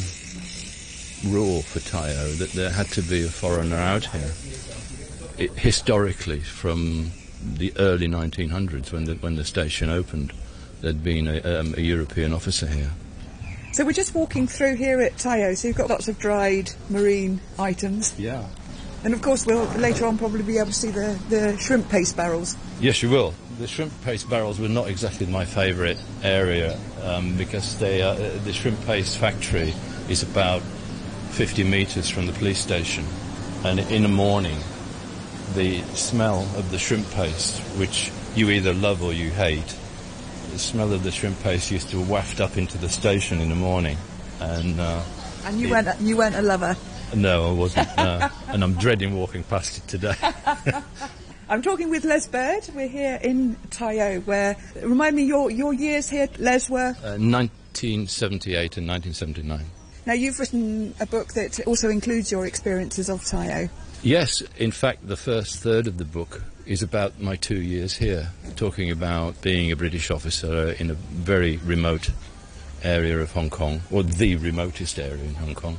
rule 1.27 1.63
for 1.63 1.81
Tai 1.81 2.11
O 2.11 2.33
that 2.35 2.53
there 2.53 2.71
had 2.71 2.87
to 2.89 3.03
be 3.03 3.25
a 3.25 3.29
foreigner 3.29 3.77
out 3.77 4.07
here. 4.07 4.33
It, 5.37 5.53
historically, 5.53 6.41
from 6.41 7.11
the 7.43 7.73
early 7.79 8.09
1900s, 8.09 8.93
when 8.93 9.05
the 9.05 9.15
when 9.17 9.37
the 9.37 9.45
station 9.45 9.91
opened, 9.91 10.33
there'd 10.81 11.05
been 11.05 11.29
a, 11.29 11.61
um, 11.61 11.75
a 11.77 11.81
European 11.81 12.33
officer 12.33 12.67
here. 12.67 12.91
So 13.79 13.85
we're 13.85 13.93
just 13.93 14.13
walking 14.13 14.49
through 14.49 14.75
here 14.75 15.01
at 15.01 15.17
Tai 15.19 15.45
O. 15.45 15.55
So 15.55 15.69
you've 15.69 15.77
got 15.77 15.89
lots 15.89 16.09
of 16.09 16.19
dried 16.19 16.69
marine 16.91 17.41
items. 17.61 18.13
Yeah. 18.19 18.45
And 19.05 19.15
of 19.15 19.23
course, 19.23 19.47
we'll 19.47 19.67
later 19.77 20.05
on 20.05 20.19
probably 20.19 20.43
be 20.43 20.59
able 20.59 20.67
to 20.67 20.73
see 20.73 20.91
the, 20.91 21.17
the 21.29 21.57
shrimp 21.59 21.89
paste 21.89 22.17
barrels. 22.17 22.57
Yes, 22.81 23.05
you 23.05 23.09
will. 23.09 23.35
The 23.61 23.69
shrimp 23.69 23.93
paste 24.03 24.29
barrels 24.29 24.59
were 24.59 24.69
not 24.69 24.89
exactly 24.89 25.27
my 25.27 25.45
favourite 25.45 25.97
area 26.25 26.77
um, 27.05 27.37
because 27.37 27.79
they 27.79 28.03
are, 28.03 28.15
uh, 28.15 28.39
the 28.43 28.53
shrimp 28.53 28.85
paste 28.85 29.17
factory 29.17 29.73
is 30.09 30.25
about 30.25 30.61
50 31.31 31.63
metres 31.63 32.11
from 32.11 32.27
the 32.27 32.33
police 32.33 32.59
station. 32.59 33.05
And 33.63 33.79
in 33.79 34.03
the 34.03 34.09
morning, 34.09 34.59
the 35.55 35.83
smell 35.95 36.41
of 36.57 36.73
the 36.73 36.79
shrimp 36.79 37.09
paste, 37.13 37.61
which 37.79 38.11
you 38.35 38.51
either 38.51 38.75
love 38.75 39.05
or 39.05 39.13
you 39.13 39.31
hate, 39.31 39.77
the 40.51 40.59
smell 40.59 40.93
of 40.93 41.03
the 41.03 41.11
shrimp 41.11 41.41
paste 41.43 41.71
used 41.71 41.91
to 41.91 42.01
waft 42.01 42.41
up 42.41 42.57
into 42.57 42.79
the 42.79 42.89
station 42.89 43.41
in 43.41 43.49
the 43.49 43.55
morning. 43.55 43.97
And, 44.41 44.79
uh, 44.81 45.03
and 45.45 45.61
you, 45.61 45.69
it, 45.69 45.71
weren't, 45.71 46.01
you 46.01 46.17
weren't 46.17 46.37
a 46.37 46.43
lover? 46.43 46.77
No, 47.15 47.49
I 47.49 47.53
wasn't. 47.53 47.89
No. 47.97 48.29
and 48.49 48.63
I'm 48.63 48.75
dreading 48.75 49.17
walking 49.17 49.43
past 49.45 49.79
it 49.79 49.89
today. 49.89 50.15
I'm 51.49 51.63
talking 51.63 51.89
with 51.89 52.05
Les 52.05 52.27
Bird. 52.27 52.69
We're 52.75 52.89
here 52.89 53.19
in 53.23 53.57
Tai 53.71 53.99
O, 54.01 54.21
where, 54.21 54.57
remind 54.83 55.17
me 55.17 55.25
your, 55.25 55.51
your 55.51 55.73
years 55.73 56.11
here, 56.11 56.29
Les, 56.39 56.69
were? 56.69 56.95
Uh, 57.03 57.17
1978 57.17 58.77
and 58.77 58.89
1979. 58.89 59.65
Now, 60.05 60.13
you've 60.13 60.39
written 60.39 60.95
a 61.01 61.07
book 61.07 61.35
that 61.35 61.61
also 61.67 61.89
includes 61.89 62.31
your 62.31 62.47
experiences 62.47 63.09
of 63.09 63.25
Tai 63.25 63.65
O. 63.65 63.69
Yes, 64.03 64.43
in 64.59 64.71
fact, 64.71 65.07
the 65.09 65.17
first 65.17 65.61
third 65.61 65.87
of 65.87 65.99
the 65.99 66.05
book 66.05 66.43
is 66.69 66.83
about 66.83 67.19
my 67.19 67.35
two 67.35 67.63
years 67.63 67.97
here, 67.97 68.29
talking 68.55 68.91
about 68.91 69.41
being 69.41 69.73
a 69.73 69.77
British 69.77 70.11
officer 70.11 70.73
in 70.73 70.91
a 70.91 70.95
very 70.95 71.57
remote 71.57 72.11
area 72.83 73.19
of 73.19 73.33
Hong 73.33 73.49
Kong, 73.49 73.81
or 73.91 74.03
the 74.03 74.37
remotest 74.37 74.99
area 74.99 75.25
in 75.25 75.35
Hong 75.37 75.55
Kong, 75.55 75.79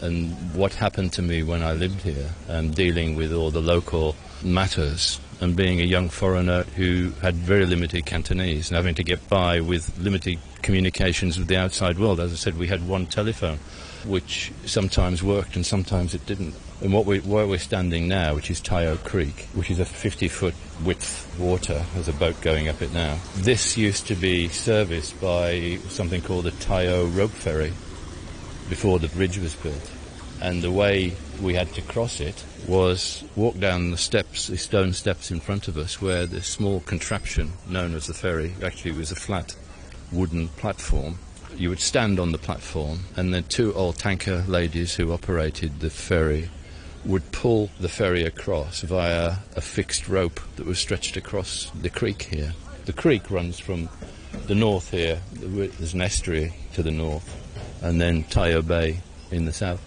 and 0.00 0.32
what 0.54 0.72
happened 0.72 1.12
to 1.12 1.22
me 1.22 1.42
when 1.42 1.62
I 1.62 1.74
lived 1.74 2.00
here, 2.00 2.30
and 2.48 2.74
dealing 2.74 3.16
with 3.16 3.34
all 3.34 3.50
the 3.50 3.60
local 3.60 4.16
matters, 4.42 5.20
and 5.42 5.54
being 5.54 5.80
a 5.80 5.84
young 5.84 6.08
foreigner 6.08 6.62
who 6.74 7.10
had 7.20 7.34
very 7.34 7.66
limited 7.66 8.06
Cantonese, 8.06 8.70
and 8.70 8.76
having 8.76 8.94
to 8.94 9.04
get 9.04 9.28
by 9.28 9.60
with 9.60 9.98
limited 9.98 10.38
communications 10.62 11.38
with 11.38 11.48
the 11.48 11.56
outside 11.58 11.98
world. 11.98 12.18
As 12.18 12.32
I 12.32 12.36
said, 12.36 12.56
we 12.56 12.68
had 12.68 12.88
one 12.88 13.06
telephone, 13.06 13.58
which 14.06 14.52
sometimes 14.64 15.22
worked 15.22 15.54
and 15.54 15.66
sometimes 15.66 16.14
it 16.14 16.24
didn't. 16.24 16.54
And 16.80 16.92
what 16.92 17.06
we, 17.06 17.20
where 17.20 17.46
we're 17.46 17.58
standing 17.58 18.08
now, 18.08 18.34
which 18.34 18.50
is 18.50 18.60
Tai 18.60 18.86
O 18.86 18.96
Creek, 18.96 19.46
which 19.54 19.70
is 19.70 19.78
a 19.78 19.84
50 19.84 20.28
foot 20.28 20.54
width 20.84 21.34
water, 21.38 21.84
there's 21.94 22.08
a 22.08 22.12
boat 22.12 22.40
going 22.40 22.68
up 22.68 22.82
it 22.82 22.92
now. 22.92 23.18
This 23.36 23.76
used 23.76 24.06
to 24.08 24.14
be 24.14 24.48
serviced 24.48 25.20
by 25.20 25.78
something 25.88 26.20
called 26.20 26.44
the 26.44 26.50
Tai 26.50 26.88
O 26.88 27.06
Rope 27.06 27.30
Ferry 27.30 27.72
before 28.68 28.98
the 28.98 29.08
bridge 29.08 29.38
was 29.38 29.54
built. 29.54 29.90
And 30.42 30.62
the 30.62 30.70
way 30.70 31.14
we 31.40 31.54
had 31.54 31.72
to 31.74 31.82
cross 31.82 32.20
it 32.20 32.44
was 32.66 33.24
walk 33.36 33.58
down 33.58 33.90
the 33.90 33.96
steps, 33.96 34.48
the 34.48 34.58
stone 34.58 34.92
steps 34.92 35.30
in 35.30 35.40
front 35.40 35.68
of 35.68 35.78
us, 35.78 36.02
where 36.02 36.26
the 36.26 36.42
small 36.42 36.80
contraption 36.80 37.52
known 37.68 37.94
as 37.94 38.08
the 38.08 38.14
ferry 38.14 38.52
actually 38.62 38.92
was 38.92 39.10
a 39.10 39.16
flat 39.16 39.54
wooden 40.12 40.48
platform. 40.48 41.18
You 41.56 41.68
would 41.70 41.80
stand 41.80 42.18
on 42.18 42.32
the 42.32 42.38
platform, 42.38 43.04
and 43.16 43.32
the 43.32 43.42
two 43.42 43.72
old 43.74 43.96
Tanka 43.96 44.44
ladies 44.48 44.96
who 44.96 45.12
operated 45.12 45.80
the 45.80 45.90
ferry 45.90 46.50
would 47.04 47.30
pull 47.32 47.70
the 47.78 47.88
ferry 47.88 48.24
across 48.24 48.80
via 48.82 49.36
a 49.56 49.60
fixed 49.60 50.08
rope 50.08 50.40
that 50.56 50.66
was 50.66 50.78
stretched 50.78 51.16
across 51.16 51.70
the 51.80 51.90
creek 51.90 52.22
here. 52.22 52.54
The 52.86 52.92
creek 52.92 53.30
runs 53.30 53.58
from 53.58 53.88
the 54.46 54.54
north 54.54 54.90
here, 54.90 55.20
there's 55.32 55.94
an 55.94 56.00
estuary 56.00 56.54
to 56.74 56.82
the 56.82 56.90
north, 56.90 57.40
and 57.82 58.00
then 58.00 58.24
Tai 58.24 58.52
O 58.54 58.62
Bay 58.62 59.00
in 59.30 59.44
the 59.44 59.52
south. 59.52 59.82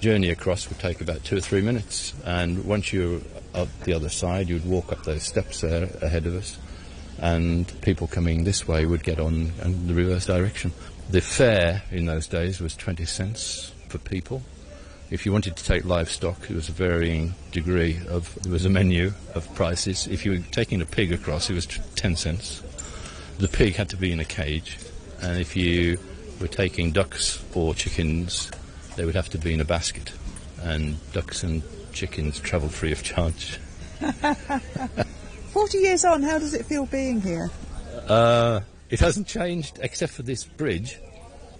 Journey 0.00 0.30
across 0.30 0.68
would 0.68 0.78
take 0.78 1.00
about 1.00 1.24
two 1.24 1.36
or 1.36 1.40
three 1.40 1.62
minutes, 1.62 2.12
and 2.24 2.64
once 2.64 2.92
you're 2.92 3.20
up 3.54 3.68
the 3.84 3.94
other 3.94 4.10
side, 4.10 4.48
you'd 4.48 4.66
walk 4.66 4.92
up 4.92 5.04
those 5.04 5.22
steps 5.22 5.62
there 5.62 5.88
ahead 6.02 6.26
of 6.26 6.36
us, 6.36 6.58
and 7.18 7.72
people 7.80 8.06
coming 8.06 8.44
this 8.44 8.68
way 8.68 8.84
would 8.86 9.02
get 9.02 9.18
on 9.18 9.52
in 9.62 9.86
the 9.86 9.94
reverse 9.94 10.26
direction. 10.26 10.72
The 11.10 11.20
fare 11.20 11.82
in 11.90 12.06
those 12.06 12.26
days 12.26 12.60
was 12.60 12.76
20 12.76 13.04
cents 13.06 13.72
for 13.88 13.98
people, 13.98 14.42
if 15.10 15.24
you 15.24 15.32
wanted 15.32 15.56
to 15.56 15.64
take 15.64 15.84
livestock, 15.84 16.50
it 16.50 16.54
was 16.54 16.68
a 16.68 16.72
varying 16.72 17.34
degree 17.52 18.00
of. 18.08 18.34
There 18.42 18.52
was 18.52 18.64
a 18.64 18.70
menu 18.70 19.12
of 19.34 19.52
prices. 19.54 20.06
If 20.08 20.24
you 20.24 20.32
were 20.32 20.38
taking 20.50 20.82
a 20.82 20.86
pig 20.86 21.12
across, 21.12 21.48
it 21.48 21.54
was 21.54 21.66
ten 21.94 22.16
cents. 22.16 22.62
The 23.38 23.48
pig 23.48 23.76
had 23.76 23.88
to 23.90 23.96
be 23.96 24.10
in 24.10 24.20
a 24.20 24.24
cage, 24.24 24.78
and 25.22 25.38
if 25.38 25.56
you 25.56 25.98
were 26.40 26.48
taking 26.48 26.90
ducks 26.90 27.42
or 27.54 27.74
chickens, 27.74 28.50
they 28.96 29.04
would 29.04 29.14
have 29.14 29.28
to 29.30 29.38
be 29.38 29.54
in 29.54 29.60
a 29.60 29.64
basket. 29.64 30.12
And 30.62 30.96
ducks 31.12 31.42
and 31.42 31.62
chickens 31.92 32.40
travelled 32.40 32.72
free 32.72 32.92
of 32.92 33.02
charge. 33.02 33.58
Forty 35.52 35.78
years 35.78 36.04
on, 36.04 36.22
how 36.22 36.38
does 36.38 36.54
it 36.54 36.66
feel 36.66 36.86
being 36.86 37.20
here? 37.20 37.50
Uh, 38.08 38.60
it 38.90 39.00
hasn't 39.00 39.26
changed 39.26 39.78
except 39.82 40.12
for 40.12 40.22
this 40.22 40.44
bridge. 40.44 40.98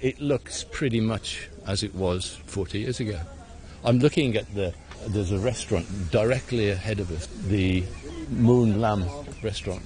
It 0.01 0.21
looks 0.21 0.65
pretty 0.65 1.01
much 1.01 1.49
as 1.67 1.83
it 1.83 1.95
was 1.95 2.37
40 2.47 2.81
years 2.81 3.01
ago. 3.01 3.19
I'm 3.87 4.01
looking 4.01 4.37
at 4.37 4.53
the, 4.53 4.75
there's 5.07 5.31
a 5.31 5.39
restaurant 5.39 5.87
directly 6.11 6.71
ahead 6.71 6.99
of 6.99 7.09
us, 7.13 7.29
the 7.47 7.85
Moon 8.31 8.81
Lamb 8.81 9.05
restaurant. 9.45 9.83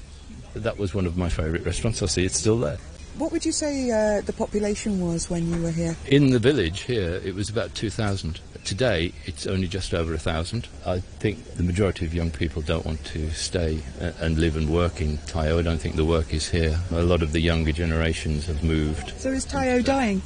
That 0.55 0.79
was 0.79 0.95
one 0.95 1.05
of 1.05 1.19
my 1.19 1.29
favourite 1.29 1.67
restaurants. 1.67 2.03
I 2.03 2.07
see 2.07 2.25
it's 2.25 2.39
still 2.39 2.59
there. 2.59 2.79
What 3.19 3.31
would 3.31 3.45
you 3.45 3.53
say 3.53 3.91
uh, 3.91 4.23
the 4.23 4.33
population 4.33 5.07
was 5.07 5.29
when 5.29 5.53
you 5.53 5.63
were 5.63 5.71
here? 5.71 5.95
In 6.07 6.31
the 6.31 6.39
village 6.39 6.81
here, 6.81 7.21
it 7.23 7.35
was 7.35 7.51
about 7.51 7.75
2,000. 7.75 8.41
Today, 8.65 9.13
it's 9.27 9.47
only 9.47 9.69
just 9.69 9.93
over 9.93 10.13
1,000. 10.13 10.67
I 10.87 11.01
think 11.01 11.45
the 11.57 11.63
majority 11.63 12.07
of 12.07 12.15
young 12.15 12.31
people 12.31 12.63
don't 12.63 12.87
want 12.87 13.05
to 13.07 13.31
stay 13.33 13.83
uh, 14.01 14.13
and 14.21 14.39
live 14.39 14.57
and 14.57 14.71
work 14.71 15.03
in 15.03 15.19
Tai 15.27 15.51
O. 15.51 15.59
I 15.59 15.63
don't 15.63 15.79
think 15.79 15.97
the 15.97 16.07
work 16.07 16.33
is 16.33 16.49
here. 16.49 16.79
A 16.91 17.03
lot 17.03 17.21
of 17.21 17.33
the 17.33 17.41
younger 17.41 17.73
generations 17.73 18.47
have 18.47 18.65
moved. 18.65 19.13
So 19.19 19.31
is 19.31 19.45
Tai 19.45 19.73
O 19.73 19.83
dying? 19.83 20.23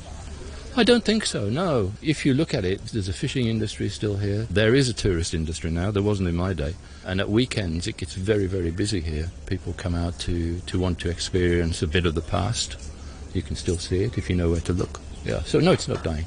I 0.77 0.83
don't 0.83 1.05
think 1.05 1.25
so, 1.25 1.49
no. 1.49 1.93
If 2.03 2.27
you 2.27 2.35
look 2.35 2.53
at 2.53 2.65
it, 2.65 2.81
there's 2.87 3.09
a 3.09 3.13
fishing 3.13 3.47
industry 3.47 3.89
still 3.89 4.17
here. 4.17 4.49
There 4.51 4.75
is 4.75 4.89
a 4.89 4.93
tourist 4.93 5.33
industry 5.33 5.71
now. 5.71 5.93
There 5.93 6.03
wasn't 6.03 6.29
in 6.29 6.35
my 6.35 6.53
day. 6.53 6.75
And 7.07 7.21
at 7.21 7.31
weekends, 7.31 7.87
it 7.87 7.97
gets 7.97 8.15
very, 8.15 8.47
very 8.47 8.73
busy 8.73 9.01
here. 9.01 9.31
People 9.47 9.73
come 9.75 9.95
out 9.95 10.19
to, 10.21 10.59
to 10.59 10.79
want 10.81 10.99
to 11.01 11.11
experience 11.11 11.81
a 11.81 11.87
bit 11.87 12.07
of 12.07 12.17
the 12.17 12.23
past. 12.23 12.77
You 13.35 13.43
can 13.43 13.55
still 13.55 13.79
see 13.79 14.03
it 14.03 14.19
if 14.19 14.29
you 14.29 14.35
know 14.35 14.51
where 14.51 14.61
to 14.63 14.73
look. 14.73 15.01
Yeah, 15.25 15.43
so 15.43 15.61
no, 15.61 15.71
it's 15.71 15.87
not 15.87 16.03
dying. 16.03 16.25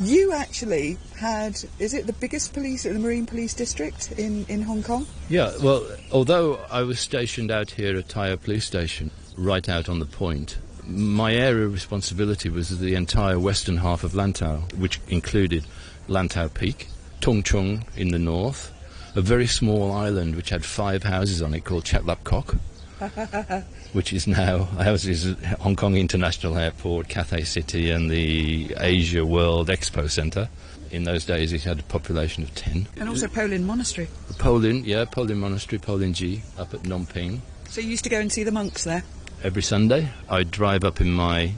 You 0.00 0.32
actually 0.32 0.96
had, 1.14 1.62
is 1.78 1.92
it 1.92 2.06
the 2.06 2.12
biggest 2.14 2.54
police, 2.54 2.84
the 2.84 2.94
Marine 2.94 3.26
Police 3.26 3.52
District 3.52 4.12
in, 4.12 4.46
in 4.46 4.62
Hong 4.62 4.82
Kong? 4.82 5.06
Yeah, 5.28 5.52
well, 5.62 5.86
although 6.12 6.60
I 6.70 6.82
was 6.82 6.98
stationed 6.98 7.50
out 7.50 7.72
here 7.72 7.96
at 7.98 8.08
Tai 8.08 8.30
O 8.30 8.36
Police 8.38 8.64
Station, 8.64 9.10
right 9.36 9.68
out 9.68 9.88
on 9.88 9.98
the 9.98 10.06
point, 10.06 10.58
my 10.86 11.34
area 11.34 11.66
of 11.66 11.72
responsibility 11.72 12.48
was 12.48 12.78
the 12.78 12.94
entire 12.94 13.38
western 13.38 13.78
half 13.78 14.04
of 14.04 14.12
Lantau, 14.12 14.72
which 14.74 15.00
included 15.08 15.64
Lantau 16.08 16.52
Peak, 16.52 16.88
Tung 17.20 17.42
Chung 17.42 17.84
in 17.96 18.08
the 18.08 18.18
north, 18.18 18.72
a 19.14 19.20
very 19.20 19.46
small 19.46 19.92
island 19.92 20.36
which 20.36 20.50
had 20.50 20.64
five 20.64 21.02
houses 21.02 21.42
on 21.42 21.54
it 21.54 21.64
called 21.64 21.84
Chek 21.84 22.06
Lap 22.06 22.22
Kok, 22.24 22.56
which 23.92 24.12
is 24.12 24.26
now 24.26 24.64
houses 24.64 25.34
Hong 25.60 25.76
Kong 25.76 25.96
International 25.96 26.56
Airport, 26.56 27.08
Cathay 27.08 27.44
City, 27.44 27.90
and 27.90 28.10
the 28.10 28.74
Asia 28.78 29.24
World 29.24 29.68
Expo 29.68 30.10
Centre. 30.10 30.48
In 30.92 31.02
those 31.02 31.24
days, 31.24 31.52
it 31.52 31.64
had 31.64 31.80
a 31.80 31.82
population 31.82 32.44
of 32.44 32.54
10. 32.54 32.86
And 32.96 33.08
also 33.08 33.26
Po 33.26 33.44
Lin 33.44 33.66
Monastery. 33.66 34.08
Po 34.38 34.52
Lin, 34.52 34.84
yeah, 34.84 35.04
Po 35.04 35.22
Lin 35.22 35.40
Monastery, 35.40 35.80
Po 35.80 35.94
Lin 35.94 36.14
Ji, 36.14 36.42
up 36.58 36.72
at 36.74 36.82
Ngong 36.82 37.12
Ping. 37.12 37.42
So 37.68 37.80
you 37.80 37.88
used 37.88 38.04
to 38.04 38.10
go 38.10 38.20
and 38.20 38.30
see 38.30 38.44
the 38.44 38.52
monks 38.52 38.84
there? 38.84 39.02
Every 39.42 39.62
Sunday. 39.62 40.08
I'd 40.28 40.50
drive 40.50 40.84
up 40.84 41.00
in 41.00 41.12
my 41.12 41.52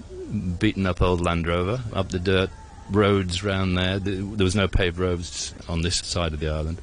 beaten 0.59 0.87
up 0.87 1.01
old 1.01 1.21
Land 1.21 1.47
Rover 1.47 1.81
up 1.93 2.11
the 2.11 2.19
dirt 2.19 2.51
roads 2.91 3.43
round 3.43 3.77
there. 3.77 3.99
There 3.99 4.45
was 4.45 4.57
no 4.57 4.69
paved 4.69 4.99
roads 4.99 5.55
on 5.69 5.83
this 5.83 5.97
side 5.97 6.33
of 6.33 6.41
the 6.41 6.49
island, 6.49 6.81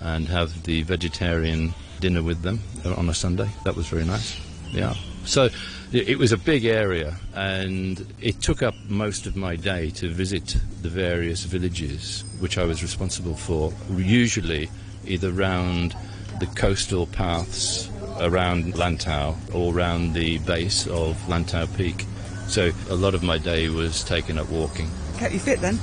and 0.00 0.28
have 0.28 0.64
the 0.64 0.82
vegetarian 0.82 1.74
dinner 2.00 2.22
with 2.22 2.42
them 2.42 2.60
on 2.84 3.08
a 3.08 3.14
Sunday. 3.14 3.48
That 3.64 3.76
was 3.76 3.86
very 3.88 4.04
nice. 4.04 4.38
Yeah. 4.72 4.94
So 5.24 5.48
it 5.92 6.18
was 6.18 6.32
a 6.32 6.36
big 6.36 6.64
area, 6.64 7.16
and 7.34 8.04
it 8.20 8.40
took 8.42 8.62
up 8.62 8.74
most 8.88 9.26
of 9.26 9.36
my 9.36 9.56
day 9.56 9.90
to 9.90 10.10
visit 10.10 10.56
the 10.82 10.88
various 10.88 11.44
villages 11.44 12.24
which 12.40 12.58
I 12.58 12.64
was 12.64 12.82
responsible 12.82 13.36
for. 13.36 13.72
Usually, 13.96 14.68
either 15.06 15.30
round 15.30 15.94
the 16.40 16.46
coastal 16.46 17.06
paths 17.06 17.88
around 18.20 18.74
Lantau 18.74 19.36
or 19.54 19.74
around 19.74 20.14
the 20.14 20.38
base 20.38 20.86
of 20.86 21.16
Lantau 21.28 21.66
Peak. 21.76 22.04
So 22.48 22.70
a 22.90 22.94
lot 22.94 23.14
of 23.14 23.22
my 23.22 23.38
day 23.38 23.68
was 23.68 24.04
taken 24.04 24.38
up 24.38 24.48
walking. 24.50 24.88
Kept 25.18 25.32
you 25.32 25.40
fit 25.40 25.60
then? 25.60 25.78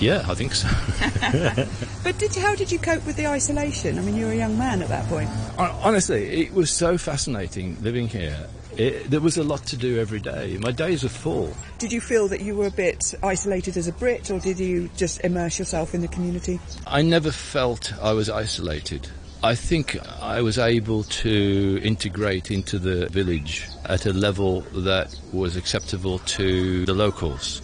Yeah, 0.00 0.24
I 0.28 0.34
think 0.34 0.54
so. 0.54 0.68
but 2.02 2.18
did 2.18 2.34
you, 2.34 2.42
how 2.42 2.54
did 2.56 2.72
you 2.72 2.78
cope 2.78 3.06
with 3.06 3.16
the 3.16 3.26
isolation? 3.26 3.98
I 3.98 4.02
mean, 4.02 4.16
you 4.16 4.26
were 4.26 4.32
a 4.32 4.36
young 4.36 4.58
man 4.58 4.82
at 4.82 4.88
that 4.88 5.06
point. 5.06 5.30
Honestly, 5.58 6.42
it 6.42 6.52
was 6.52 6.70
so 6.70 6.98
fascinating 6.98 7.80
living 7.82 8.08
here. 8.08 8.48
It, 8.76 9.10
there 9.10 9.20
was 9.20 9.36
a 9.36 9.44
lot 9.44 9.64
to 9.66 9.76
do 9.76 10.00
every 10.00 10.18
day. 10.18 10.56
My 10.58 10.72
days 10.72 11.02
were 11.02 11.10
full. 11.10 11.54
Did 11.78 11.92
you 11.92 12.00
feel 12.00 12.26
that 12.28 12.40
you 12.40 12.56
were 12.56 12.66
a 12.66 12.70
bit 12.70 13.14
isolated 13.22 13.76
as 13.76 13.86
a 13.86 13.92
Brit, 13.92 14.30
or 14.30 14.40
did 14.40 14.58
you 14.58 14.90
just 14.96 15.20
immerse 15.22 15.58
yourself 15.58 15.94
in 15.94 16.00
the 16.00 16.08
community? 16.08 16.58
I 16.86 17.02
never 17.02 17.30
felt 17.30 17.92
I 18.00 18.12
was 18.12 18.30
isolated. 18.30 19.08
I 19.44 19.56
think 19.56 19.98
I 20.20 20.40
was 20.40 20.56
able 20.56 21.02
to 21.02 21.80
integrate 21.82 22.52
into 22.52 22.78
the 22.78 23.08
village 23.08 23.66
at 23.86 24.06
a 24.06 24.12
level 24.12 24.60
that 24.72 25.12
was 25.32 25.56
acceptable 25.56 26.20
to 26.20 26.86
the 26.86 26.94
locals. 26.94 27.60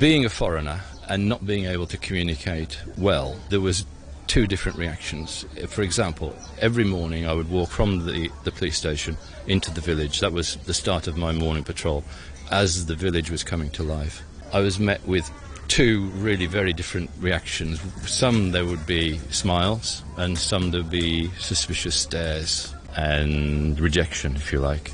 Being 0.00 0.24
a 0.24 0.30
foreigner 0.30 0.80
and 1.06 1.28
not 1.28 1.46
being 1.46 1.66
able 1.66 1.86
to 1.88 1.98
communicate 1.98 2.80
well, 2.96 3.36
there 3.50 3.60
was 3.60 3.84
two 4.26 4.46
different 4.46 4.78
reactions. 4.78 5.44
For 5.68 5.82
example, 5.82 6.34
every 6.60 6.84
morning 6.84 7.26
I 7.26 7.34
would 7.34 7.50
walk 7.50 7.68
from 7.68 8.06
the, 8.06 8.30
the 8.44 8.50
police 8.50 8.78
station 8.78 9.18
into 9.46 9.70
the 9.70 9.82
village. 9.82 10.20
That 10.20 10.32
was 10.32 10.56
the 10.64 10.72
start 10.72 11.06
of 11.08 11.18
my 11.18 11.32
morning 11.32 11.62
patrol 11.62 12.04
as 12.50 12.86
the 12.86 12.94
village 12.94 13.30
was 13.30 13.44
coming 13.44 13.68
to 13.72 13.82
life. 13.82 14.22
I 14.50 14.60
was 14.60 14.78
met 14.78 15.06
with 15.06 15.30
two 15.68 16.06
really 16.16 16.46
very 16.46 16.72
different 16.72 17.10
reactions. 17.20 17.80
Some 18.06 18.50
there 18.50 18.64
would 18.64 18.86
be 18.86 19.18
smiles, 19.30 20.02
and 20.16 20.36
some 20.36 20.70
there 20.70 20.82
would 20.82 20.90
be 20.90 21.30
suspicious 21.38 21.94
stares 21.94 22.74
and 22.96 23.78
rejection, 23.78 24.34
if 24.36 24.52
you 24.52 24.58
like. 24.58 24.92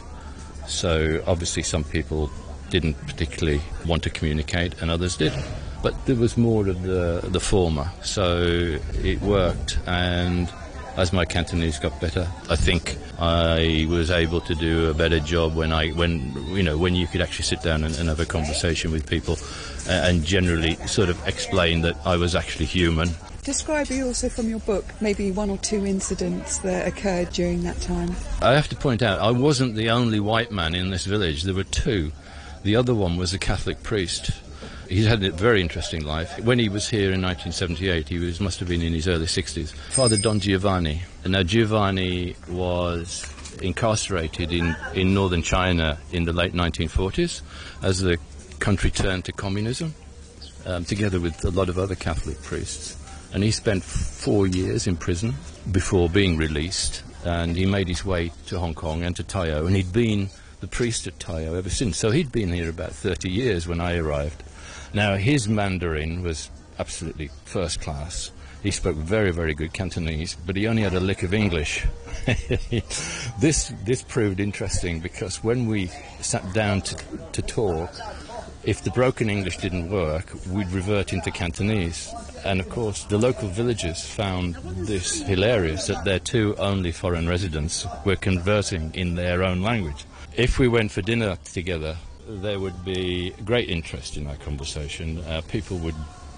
So 0.67 1.23
obviously, 1.27 1.63
some 1.63 1.85
people 1.85 2.31
didn't 2.71 2.95
particularly 3.07 3.61
want 3.87 4.03
to 4.03 4.11
communicate, 4.11 4.81
and 4.83 4.91
others 4.91 5.17
did. 5.17 5.33
But 5.83 5.95
there 6.07 6.17
was 6.17 6.37
more 6.37 6.69
of 6.69 6.83
the 6.83 7.21
the 7.25 7.41
former, 7.41 7.91
so 8.03 8.79
it 9.03 9.21
worked. 9.21 9.79
And 9.87 10.51
as 10.97 11.13
my 11.13 11.25
Cantonese 11.25 11.79
got 11.79 12.01
better, 12.01 12.29
I 12.49 12.57
think 12.57 12.97
I 13.19 13.87
was 13.89 14.11
able 14.11 14.41
to 14.43 14.55
do 14.55 14.91
a 14.91 14.95
better 14.95 15.21
job 15.21 15.55
when 15.55 15.73
I 15.73 15.91
when 15.91 16.33
you 16.55 16.63
know 16.63 16.79
when 16.79 16.95
you 16.95 17.07
could 17.07 17.21
actually 17.21 17.45
sit 17.45 17.63
down 17.63 17.85
and, 17.85 17.95
and 17.97 18.09
have 18.09 18.21
a 18.21 18.27
conversation 18.27 18.93
with 18.93 19.09
people, 19.09 19.37
uh, 19.89 19.93
and 19.93 20.25
generally 20.25 20.77
sort 20.87 21.09
of 21.09 21.27
explain 21.27 21.83
that 21.83 21.97
I 22.05 22.17
was 22.17 22.35
actually 22.35 22.67
human. 22.67 23.11
Describe 23.43 23.89
also 24.03 24.31
from 24.31 24.49
your 24.49 24.61
book 24.61 24.87
maybe 25.03 25.31
one 25.31 25.51
or 25.51 25.59
two 25.59 25.85
incidents 25.85 26.59
that 26.59 26.89
occurred 26.89 27.31
during 27.31 27.63
that 27.65 27.79
time. 27.83 28.15
I 28.41 28.53
have 28.53 28.69
to 28.69 28.77
point 28.77 29.03
out 29.03 29.21
I 29.21 29.33
wasn't 29.33 29.75
the 29.75 29.91
only 29.91 30.19
white 30.19 30.51
man 30.51 30.75
in 30.75 30.91
this 30.91 31.05
village. 31.05 31.43
There 31.43 31.55
were 31.55 31.65
two. 31.65 32.13
The 32.63 32.77
other 32.77 32.95
one 32.95 33.19
was 33.19 33.35
a 33.35 33.39
Catholic 33.39 33.83
priest. 33.83 34.31
He's 34.89 35.07
had 35.07 35.23
a 35.25 35.31
very 35.31 35.61
interesting 35.61 36.05
life. 36.05 36.39
When 36.41 36.59
he 36.59 36.69
was 36.69 36.89
here 36.89 37.13
in 37.13 37.23
1978, 37.23 38.09
he 38.09 38.19
was 38.19 38.41
must 38.41 38.59
have 38.61 38.69
been 38.69 38.83
in 38.83 38.93
his 38.93 39.09
early 39.09 39.27
60s. 39.27 39.73
Father 39.91 40.17
Don 40.17 40.41
Giovanni. 40.41 41.03
Now 41.27 41.43
Giovanni 41.43 42.37
was 42.49 43.25
incarcerated 43.63 44.53
in, 44.53 44.77
in 44.95 45.15
northern 45.15 45.43
China 45.43 45.99
in 46.13 46.25
the 46.25 46.33
late 46.33 46.53
1940s 46.53 47.43
as 47.83 48.01
the 48.01 48.19
country 48.59 48.91
turned 48.91 49.25
to 49.27 49.33
communism, 49.33 49.95
um, 50.67 50.85
together 50.85 51.21
with 51.21 51.45
a 51.45 51.51
lot 51.51 51.69
of 51.69 51.79
other 51.79 51.95
Catholic 51.95 52.41
priests. 52.43 52.97
And 53.33 53.43
he 53.43 53.51
spent 53.51 53.83
four 53.83 54.47
years 54.47 54.87
in 54.87 54.97
prison 54.97 55.35
before 55.73 56.09
being 56.09 56.37
released. 56.37 57.03
And 57.25 57.57
he 57.57 57.67
made 57.67 57.89
his 57.89 58.05
way 58.05 58.31
to 58.47 58.59
Hong 58.59 58.75
Kong 58.75 59.03
and 59.03 59.17
to 59.17 59.25
Tai 59.25 59.51
O. 59.53 59.67
And 59.67 59.75
he'd 59.75 59.93
been 59.93 60.29
the 60.61 60.69
priest 60.69 61.07
at 61.07 61.19
Tai 61.19 61.47
O 61.47 61.55
ever 61.55 61.71
since. 61.71 61.97
So 61.97 62.11
he'd 62.11 62.31
been 62.31 62.53
here 62.53 62.71
about 62.71 62.93
30 62.93 63.31
years 63.31 63.67
when 63.67 63.81
I 63.81 63.97
arrived. 63.97 64.43
Now, 64.95 65.17
his 65.17 65.49
Mandarin 65.49 66.23
was 66.23 66.51
absolutely 66.79 67.29
first 67.45 67.81
class. 67.81 68.31
He 68.63 68.71
spoke 68.71 68.97
very, 68.97 69.33
very 69.33 69.53
good 69.53 69.73
Cantonese, 69.73 70.37
but 70.47 70.55
he 70.55 70.69
only 70.69 70.83
had 70.83 70.95
a 70.95 71.01
lick 71.01 71.25
of 71.25 71.35
English. 71.35 71.85
this, 73.41 73.73
this 73.85 74.03
proved 74.03 74.39
interesting 74.39 75.01
because 75.01 75.43
when 75.43 75.67
we 75.67 75.89
sat 76.21 76.51
down 76.55 76.81
to, 76.83 76.97
to 77.33 77.43
talk, 77.43 77.93
if 78.63 78.85
the 78.85 78.91
broken 78.93 79.29
English 79.29 79.59
didn't 79.59 79.91
work, 79.91 80.33
we'd 80.49 80.71
revert 80.71 81.13
into 81.13 81.33
Cantonese. 81.33 82.15
And 82.45 82.61
of 82.61 82.71
course, 82.71 83.03
the 83.05 83.19
local 83.19 83.49
villagers 83.49 84.01
found 84.03 84.55
this 84.87 85.23
hilarious 85.23 85.89
that 85.89 86.05
their 86.05 86.21
two 86.21 86.55
only 86.57 86.93
foreign 86.93 87.29
residents 87.29 87.85
were 88.07 88.17
conversing 88.17 88.95
in 88.95 89.17
their 89.17 89.43
own 89.43 89.61
language. 89.61 90.05
If 90.37 90.59
we 90.59 90.69
went 90.69 90.93
for 90.93 91.03
dinner 91.03 91.37
together, 91.45 91.97
there 92.27 92.59
would 92.59 92.85
be 92.85 93.31
great 93.45 93.69
interest 93.69 94.17
in 94.17 94.27
our 94.27 94.37
conversation. 94.37 95.19
Uh, 95.19 95.43
people 95.49 95.79
would 95.79 95.95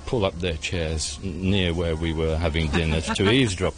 pull 0.06 0.24
up 0.24 0.38
their 0.40 0.56
chairs 0.56 1.18
near 1.22 1.74
where 1.74 1.96
we 1.96 2.12
were 2.12 2.36
having 2.36 2.68
dinner 2.68 3.00
to 3.00 3.30
eavesdrop. 3.30 3.74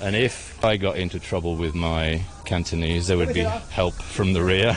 And 0.00 0.14
if 0.14 0.62
I 0.64 0.76
got 0.76 0.96
into 0.96 1.18
trouble 1.18 1.56
with 1.56 1.74
my 1.74 2.22
Cantonese, 2.44 3.06
there 3.06 3.16
would 3.16 3.34
be 3.34 3.40
help 3.70 3.94
from 3.94 4.32
the 4.32 4.42
rear. 4.42 4.76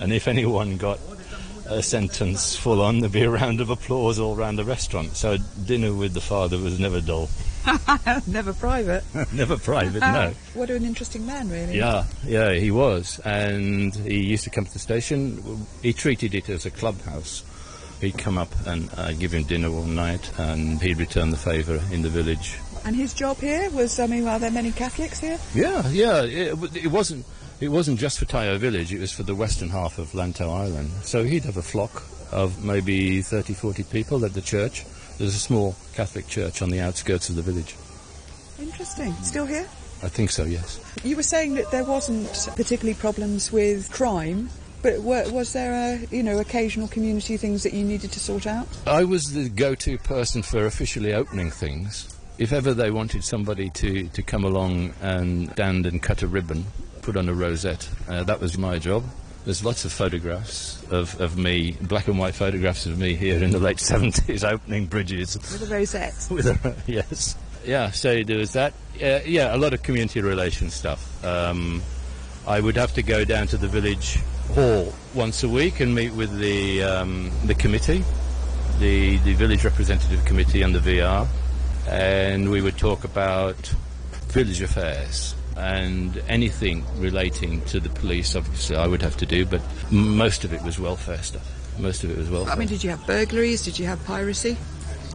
And 0.00 0.12
if 0.12 0.28
anyone 0.28 0.76
got 0.76 0.98
a 1.66 1.82
sentence 1.82 2.54
full 2.54 2.82
on, 2.82 3.00
there'd 3.00 3.12
be 3.12 3.22
a 3.22 3.30
round 3.30 3.60
of 3.60 3.70
applause 3.70 4.18
all 4.18 4.36
round 4.36 4.58
the 4.58 4.64
restaurant. 4.64 5.16
So 5.16 5.38
dinner 5.64 5.94
with 5.94 6.12
the 6.12 6.20
father 6.20 6.58
was 6.58 6.78
never 6.78 7.00
dull. 7.00 7.28
Never 8.26 8.52
private. 8.52 9.04
never 9.32 9.56
private, 9.56 10.00
no. 10.00 10.32
What 10.54 10.70
an 10.70 10.84
interesting 10.84 11.26
man, 11.26 11.48
really. 11.48 11.78
Yeah, 11.78 12.04
yeah, 12.26 12.52
he 12.52 12.70
was. 12.70 13.20
And 13.24 13.94
he 13.94 14.20
used 14.20 14.44
to 14.44 14.50
come 14.50 14.64
to 14.64 14.72
the 14.72 14.78
station. 14.78 15.66
He 15.82 15.92
treated 15.92 16.34
it 16.34 16.48
as 16.48 16.66
a 16.66 16.70
clubhouse. 16.70 17.44
He'd 18.00 18.18
come 18.18 18.36
up 18.36 18.52
and 18.66 18.90
I'd 18.96 19.18
give 19.18 19.32
him 19.32 19.44
dinner 19.44 19.70
one 19.70 19.94
night 19.94 20.30
and 20.38 20.82
he'd 20.82 20.98
return 20.98 21.30
the 21.30 21.36
favour 21.36 21.80
in 21.92 22.02
the 22.02 22.08
village. 22.08 22.58
And 22.84 22.96
his 22.96 23.14
job 23.14 23.38
here 23.38 23.70
was, 23.70 24.00
I 24.00 24.06
mean, 24.08 24.26
are 24.26 24.40
there 24.40 24.50
many 24.50 24.72
Catholics 24.72 25.20
here? 25.20 25.38
Yeah, 25.54 25.88
yeah. 25.88 26.22
It, 26.22 26.76
it 26.76 26.88
wasn't. 26.88 27.24
It 27.60 27.70
wasn't 27.70 28.00
just 28.00 28.18
for 28.18 28.24
Tai 28.24 28.48
O 28.48 28.58
village, 28.58 28.92
it 28.92 28.98
was 28.98 29.12
for 29.12 29.22
the 29.22 29.36
western 29.36 29.68
half 29.68 29.98
of 29.98 30.10
Lantau 30.14 30.50
Island. 30.50 30.90
So 31.02 31.22
he'd 31.22 31.44
have 31.44 31.56
a 31.56 31.62
flock 31.62 32.02
of 32.32 32.64
maybe 32.64 33.22
30, 33.22 33.54
40 33.54 33.84
people 33.84 34.24
at 34.24 34.34
the 34.34 34.40
church. 34.40 34.84
There's 35.18 35.34
a 35.34 35.38
small 35.38 35.76
Catholic 35.94 36.26
church 36.26 36.62
on 36.62 36.70
the 36.70 36.80
outskirts 36.80 37.28
of 37.28 37.36
the 37.36 37.42
village. 37.42 37.76
Interesting. 38.58 39.12
Still 39.22 39.46
here? 39.46 39.66
I 40.02 40.08
think 40.08 40.30
so, 40.30 40.44
yes. 40.44 40.80
You 41.04 41.16
were 41.16 41.22
saying 41.22 41.54
that 41.54 41.70
there 41.70 41.84
wasn't 41.84 42.28
particularly 42.56 42.94
problems 42.94 43.52
with 43.52 43.90
crime, 43.92 44.50
but 44.82 45.00
was 45.00 45.52
there, 45.52 45.72
a, 45.72 46.06
you 46.10 46.24
know, 46.24 46.38
occasional 46.40 46.88
community 46.88 47.36
things 47.36 47.62
that 47.62 47.72
you 47.72 47.84
needed 47.84 48.10
to 48.12 48.20
sort 48.20 48.46
out? 48.48 48.66
I 48.86 49.04
was 49.04 49.32
the 49.32 49.48
go-to 49.48 49.98
person 49.98 50.42
for 50.42 50.66
officially 50.66 51.12
opening 51.12 51.50
things. 51.50 52.08
If 52.38 52.52
ever 52.52 52.74
they 52.74 52.90
wanted 52.90 53.22
somebody 53.22 53.70
to, 53.70 54.08
to 54.08 54.22
come 54.22 54.42
along 54.42 54.94
and 55.00 55.52
stand 55.52 55.86
and 55.86 56.02
cut 56.02 56.22
a 56.22 56.26
ribbon, 56.26 56.64
put 57.02 57.16
on 57.16 57.28
a 57.28 57.34
rosette, 57.34 57.88
uh, 58.08 58.24
that 58.24 58.40
was 58.40 58.58
my 58.58 58.80
job. 58.80 59.04
There's 59.44 59.64
lots 59.64 59.84
of 59.84 59.92
photographs 59.92 60.80
of, 60.90 61.20
of 61.20 61.36
me, 61.36 61.76
black 61.80 62.06
and 62.06 62.16
white 62.16 62.34
photographs 62.34 62.86
of 62.86 62.96
me 62.96 63.14
here 63.14 63.42
in 63.42 63.50
the 63.50 63.58
late 63.58 63.76
70s 63.78 64.48
opening 64.48 64.86
bridges. 64.86 65.34
With 65.34 65.68
a 65.68 65.74
rosette? 65.74 66.14
With 66.30 66.46
a, 66.46 66.76
yes. 66.86 67.36
Yeah, 67.64 67.90
so 67.90 68.22
there 68.22 68.38
was 68.38 68.52
that. 68.52 68.72
Uh, 69.02 69.20
yeah, 69.24 69.54
a 69.54 69.58
lot 69.58 69.74
of 69.74 69.82
community 69.82 70.20
relations 70.20 70.74
stuff. 70.74 71.24
Um, 71.24 71.82
I 72.46 72.60
would 72.60 72.76
have 72.76 72.94
to 72.94 73.02
go 73.02 73.24
down 73.24 73.48
to 73.48 73.56
the 73.56 73.68
village 73.68 74.18
hall 74.54 74.92
once 75.14 75.42
a 75.42 75.48
week 75.48 75.80
and 75.80 75.94
meet 75.94 76.12
with 76.12 76.36
the, 76.38 76.82
um, 76.82 77.30
the 77.44 77.54
committee, 77.54 78.04
the, 78.78 79.18
the 79.18 79.34
village 79.34 79.64
representative 79.64 80.24
committee 80.24 80.62
and 80.62 80.74
the 80.74 80.78
VR, 80.80 81.26
and 81.88 82.50
we 82.50 82.60
would 82.60 82.76
talk 82.78 83.04
about 83.04 83.56
village 84.28 84.62
affairs 84.62 85.34
and 85.56 86.22
anything 86.28 86.84
relating 86.98 87.60
to 87.66 87.80
the 87.80 87.88
police, 87.90 88.34
obviously, 88.34 88.76
I 88.76 88.86
would 88.86 89.02
have 89.02 89.16
to 89.18 89.26
do, 89.26 89.44
but 89.44 89.62
most 89.90 90.44
of 90.44 90.52
it 90.52 90.62
was 90.62 90.78
welfare 90.78 91.22
stuff. 91.22 91.78
Most 91.78 92.04
of 92.04 92.10
it 92.10 92.18
was 92.18 92.30
welfare. 92.30 92.52
I 92.52 92.56
mean, 92.56 92.68
did 92.68 92.84
you 92.84 92.90
have 92.90 93.06
burglaries? 93.06 93.62
Did 93.62 93.78
you 93.78 93.86
have 93.86 94.04
piracy? 94.04 94.56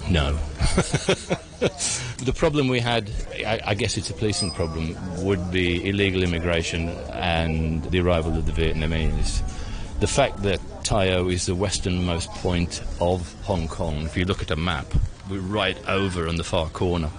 No. 0.09 0.33
the 1.59 2.33
problem 2.35 2.67
we 2.67 2.79
had, 2.79 3.11
I, 3.45 3.59
I, 3.65 3.73
guess 3.73 3.97
it's 3.97 4.09
a 4.09 4.13
policing 4.13 4.51
problem, 4.51 4.95
would 5.23 5.51
be 5.51 5.87
illegal 5.87 6.23
immigration 6.23 6.89
and 7.11 7.83
the 7.85 7.99
arrival 7.99 8.37
of 8.37 8.45
the 8.45 8.51
Vietnamese. 8.53 9.41
The 9.99 10.07
fact 10.07 10.43
that 10.43 10.61
Tai 10.83 11.11
O 11.13 11.27
is 11.27 11.45
the 11.45 11.55
westernmost 11.55 12.29
point 12.35 12.81
of 13.01 13.33
Hong 13.43 13.67
Kong, 13.67 14.03
if 14.03 14.15
you 14.15 14.25
look 14.25 14.41
at 14.41 14.51
a 14.51 14.55
map, 14.55 14.85
we're 15.29 15.39
right 15.39 15.77
over 15.87 16.27
on 16.27 16.37
the 16.37 16.43
far 16.43 16.69
corner. 16.69 17.09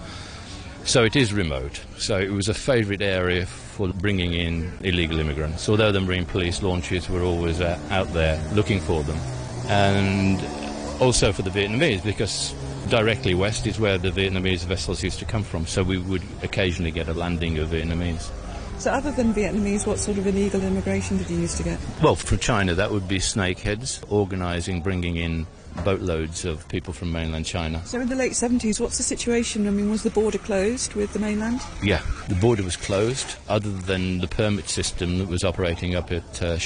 So 0.89 1.03
it 1.03 1.15
is 1.15 1.31
remote. 1.31 1.79
So 1.99 2.17
it 2.17 2.31
was 2.31 2.49
a 2.49 2.53
favourite 2.55 3.03
area 3.03 3.45
for 3.45 3.89
bringing 3.89 4.33
in 4.33 4.73
illegal 4.81 5.19
immigrants, 5.19 5.69
although 5.69 5.91
the 5.91 6.01
Marine 6.01 6.25
Police 6.25 6.63
launches 6.63 7.07
were 7.07 7.21
always 7.21 7.61
uh, 7.61 7.77
out 7.91 8.11
there 8.11 8.41
looking 8.53 8.79
for 8.79 9.03
them. 9.03 9.19
And 9.67 10.43
also 10.99 11.31
for 11.31 11.43
the 11.43 11.51
Vietnamese, 11.51 12.03
because 12.03 12.55
directly 12.89 13.35
west 13.35 13.67
is 13.67 13.79
where 13.79 13.99
the 13.99 14.09
Vietnamese 14.09 14.65
vessels 14.65 15.03
used 15.03 15.19
to 15.19 15.25
come 15.25 15.43
from, 15.43 15.67
so 15.67 15.83
we 15.83 15.99
would 15.99 16.23
occasionally 16.41 16.89
get 16.89 17.07
a 17.07 17.13
landing 17.13 17.59
of 17.59 17.69
Vietnamese. 17.69 18.31
So, 18.79 18.91
other 18.91 19.11
than 19.11 19.33
Vietnamese, 19.33 19.85
what 19.85 19.99
sort 19.99 20.17
of 20.17 20.25
illegal 20.25 20.63
immigration 20.63 21.17
did 21.17 21.29
you 21.29 21.39
used 21.39 21.57
to 21.57 21.63
get? 21.63 21.77
Well, 22.01 22.15
from 22.15 22.37
China, 22.37 22.73
that 22.75 22.89
would 22.89 23.09
be 23.09 23.19
snakeheads 23.19 24.01
organising, 24.09 24.81
bringing 24.81 25.17
in 25.17 25.47
boatloads 25.83 26.45
of 26.45 26.65
people 26.69 26.93
from 26.93 27.11
mainland 27.11 27.45
China. 27.45 27.85
So, 27.85 27.99
in 27.99 28.07
the 28.07 28.15
late 28.15 28.31
70s, 28.31 28.79
what's 28.79 28.95
the 28.95 29.03
situation? 29.03 29.67
I 29.67 29.71
mean, 29.71 29.89
was 29.89 30.03
the 30.03 30.09
border 30.11 30.37
closed 30.37 30.93
with 30.93 31.11
the 31.11 31.19
mainland? 31.19 31.59
Yeah, 31.83 32.01
the 32.29 32.35
border 32.35 32.63
was 32.63 32.77
closed, 32.77 33.35
other 33.49 33.69
than 33.69 34.19
the 34.19 34.29
permit 34.29 34.69
system 34.69 35.17
that 35.17 35.27
was 35.27 35.43
operating 35.43 35.95
up 35.95 36.13
at 36.13 36.41
uh, 36.41 36.57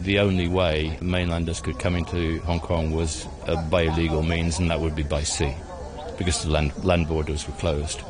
the 0.00 0.18
only 0.18 0.48
way 0.48 0.98
mainlanders 1.00 1.60
could 1.60 1.78
come 1.78 1.94
into 1.94 2.40
Hong 2.40 2.58
Kong 2.58 2.90
was 2.90 3.28
uh, 3.46 3.62
by 3.70 3.82
illegal 3.82 4.24
means, 4.24 4.58
and 4.58 4.68
that 4.68 4.80
would 4.80 4.96
be 4.96 5.04
by 5.04 5.22
sea, 5.22 5.54
because 6.18 6.42
the 6.42 6.50
land, 6.50 6.72
land 6.84 7.06
borders 7.06 7.46
were 7.46 7.54
closed. 7.54 8.02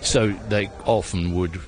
So 0.00 0.28
they 0.48 0.68
often 0.84 1.34
would 1.34 1.60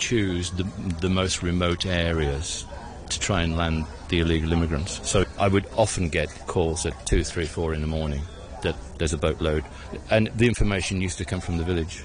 choose 0.00 0.50
the, 0.50 0.64
the 1.00 1.10
most 1.10 1.42
remote 1.42 1.86
areas 1.86 2.64
to 3.10 3.20
try 3.20 3.42
and 3.42 3.56
land 3.56 3.84
the 4.08 4.20
illegal 4.20 4.52
immigrants. 4.52 5.08
So 5.08 5.24
I 5.38 5.48
would 5.48 5.66
often 5.76 6.08
get 6.08 6.28
calls 6.46 6.86
at 6.86 7.06
2, 7.06 7.22
3, 7.22 7.46
4 7.46 7.74
in 7.74 7.80
the 7.80 7.86
morning 7.86 8.22
that 8.62 8.76
there's 8.98 9.12
a 9.12 9.18
boatload. 9.18 9.64
And 10.10 10.30
the 10.36 10.46
information 10.46 11.00
used 11.00 11.18
to 11.18 11.24
come 11.24 11.40
from 11.40 11.58
the 11.58 11.64
village. 11.64 12.02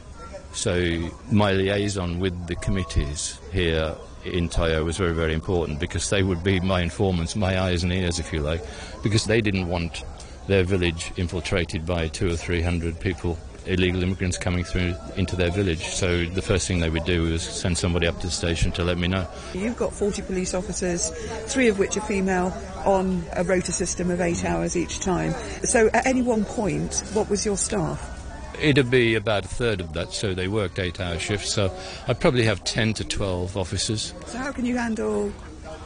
So 0.53 1.11
my 1.31 1.51
liaison 1.51 2.19
with 2.19 2.47
the 2.47 2.55
committees 2.55 3.39
here 3.51 3.95
in 4.23 4.49
Tai 4.49 4.75
O 4.75 4.85
was 4.85 4.97
very, 4.97 5.13
very 5.13 5.33
important 5.33 5.79
because 5.79 6.09
they 6.09 6.23
would 6.23 6.43
be 6.43 6.59
my 6.59 6.81
informants, 6.81 7.35
my 7.35 7.59
eyes 7.59 7.83
and 7.83 7.93
ears, 7.93 8.19
if 8.19 8.33
you 8.33 8.41
like, 8.41 8.61
because 9.03 9.25
they 9.25 9.41
didn't 9.41 9.67
want 9.67 10.03
their 10.47 10.63
village 10.63 11.11
infiltrated 11.17 11.85
by 11.85 12.07
two 12.07 12.31
or 12.31 12.35
three 12.35 12.61
hundred 12.61 12.99
people 12.99 13.37
illegal 13.67 14.03
immigrants 14.03 14.37
coming 14.37 14.63
through 14.63 14.95
into 15.15 15.35
their 15.35 15.51
village. 15.51 15.85
So 15.87 16.25
the 16.25 16.41
first 16.41 16.67
thing 16.67 16.79
they 16.79 16.89
would 16.89 17.05
do 17.05 17.23
was 17.23 17.43
send 17.43 17.77
somebody 17.77 18.07
up 18.07 18.19
to 18.21 18.27
the 18.27 18.31
station 18.31 18.71
to 18.73 18.83
let 18.83 18.97
me 18.97 19.07
know. 19.07 19.27
You've 19.53 19.77
got 19.77 19.93
40 19.93 20.21
police 20.23 20.53
officers, 20.53 21.09
three 21.51 21.67
of 21.67 21.79
which 21.79 21.97
are 21.97 22.01
female, 22.01 22.53
on 22.85 23.23
a 23.33 23.43
rota 23.43 23.71
system 23.71 24.11
of 24.11 24.21
eight 24.21 24.45
hours 24.45 24.77
each 24.77 24.99
time. 24.99 25.33
So 25.63 25.89
at 25.93 26.05
any 26.05 26.21
one 26.21 26.45
point, 26.45 27.03
what 27.13 27.29
was 27.29 27.45
your 27.45 27.57
staff? 27.57 28.11
It'd 28.59 28.89
be 28.89 29.15
about 29.15 29.45
a 29.45 29.47
third 29.49 29.81
of 29.81 29.93
that, 29.93 30.13
so 30.13 30.33
they 30.33 30.47
worked 30.47 30.79
eight 30.79 30.99
hour 30.99 31.19
shifts. 31.19 31.53
So 31.53 31.75
I'd 32.07 32.19
probably 32.19 32.43
have 32.43 32.63
10 32.63 32.93
to 32.95 33.03
12 33.03 33.57
officers. 33.57 34.13
So, 34.27 34.37
how 34.37 34.51
can 34.53 34.65
you 34.65 34.77
handle 34.77 35.33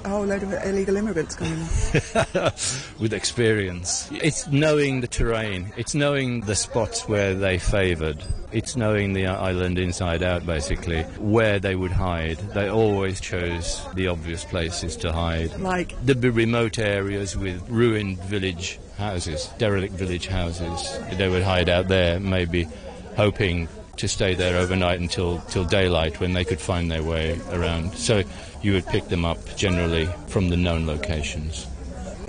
a 0.04 0.10
whole 0.10 0.26
load 0.26 0.44
of 0.44 0.54
illegal 0.66 0.98
immigrants 0.98 1.36
coming 1.36 1.54
in? 1.54 1.60
with 3.00 3.14
experience. 3.14 4.10
It's 4.12 4.48
knowing 4.48 5.02
the 5.02 5.08
terrain, 5.08 5.72
it's 5.78 5.94
knowing 5.94 6.42
the 6.42 6.56
spots 6.56 7.08
where 7.08 7.34
they 7.34 7.58
favoured, 7.58 8.24
it's 8.52 8.76
knowing 8.76 9.14
the 9.14 9.28
island 9.28 9.78
inside 9.78 10.24
out, 10.24 10.46
basically, 10.46 11.04
where 11.20 11.60
they 11.60 11.76
would 11.76 11.92
hide. 11.92 12.38
They 12.54 12.70
always 12.70 13.20
chose 13.20 13.86
the 13.94 14.08
obvious 14.08 14.44
places 14.44 14.96
to 14.98 15.12
hide. 15.12 15.60
Like? 15.60 15.94
There'd 16.04 16.22
be 16.22 16.30
remote 16.30 16.80
areas 16.80 17.38
with 17.38 17.68
ruined 17.70 18.22
village 18.24 18.80
houses, 18.98 19.50
derelict 19.58 19.94
village 19.94 20.28
houses. 20.28 21.00
They 21.18 21.30
would 21.30 21.44
hide 21.44 21.70
out 21.70 21.88
there, 21.88 22.20
maybe 22.20 22.68
hoping 23.16 23.68
to 24.00 24.08
stay 24.08 24.34
there 24.34 24.58
overnight 24.58 25.00
until 25.00 25.40
till 25.50 25.66
daylight 25.66 26.20
when 26.20 26.34
they 26.34 26.44
could 26.44 26.60
find 26.60 26.90
their 26.90 27.04
way 27.04 27.40
around. 27.52 27.94
So 27.94 28.24
you 28.62 28.74
would 28.74 28.86
pick 28.88 29.08
them 29.08 29.26
up 29.26 29.38
generally 29.56 30.08
from 30.28 30.50
the 30.50 30.58
known 30.58 30.88
locations. 30.88 31.68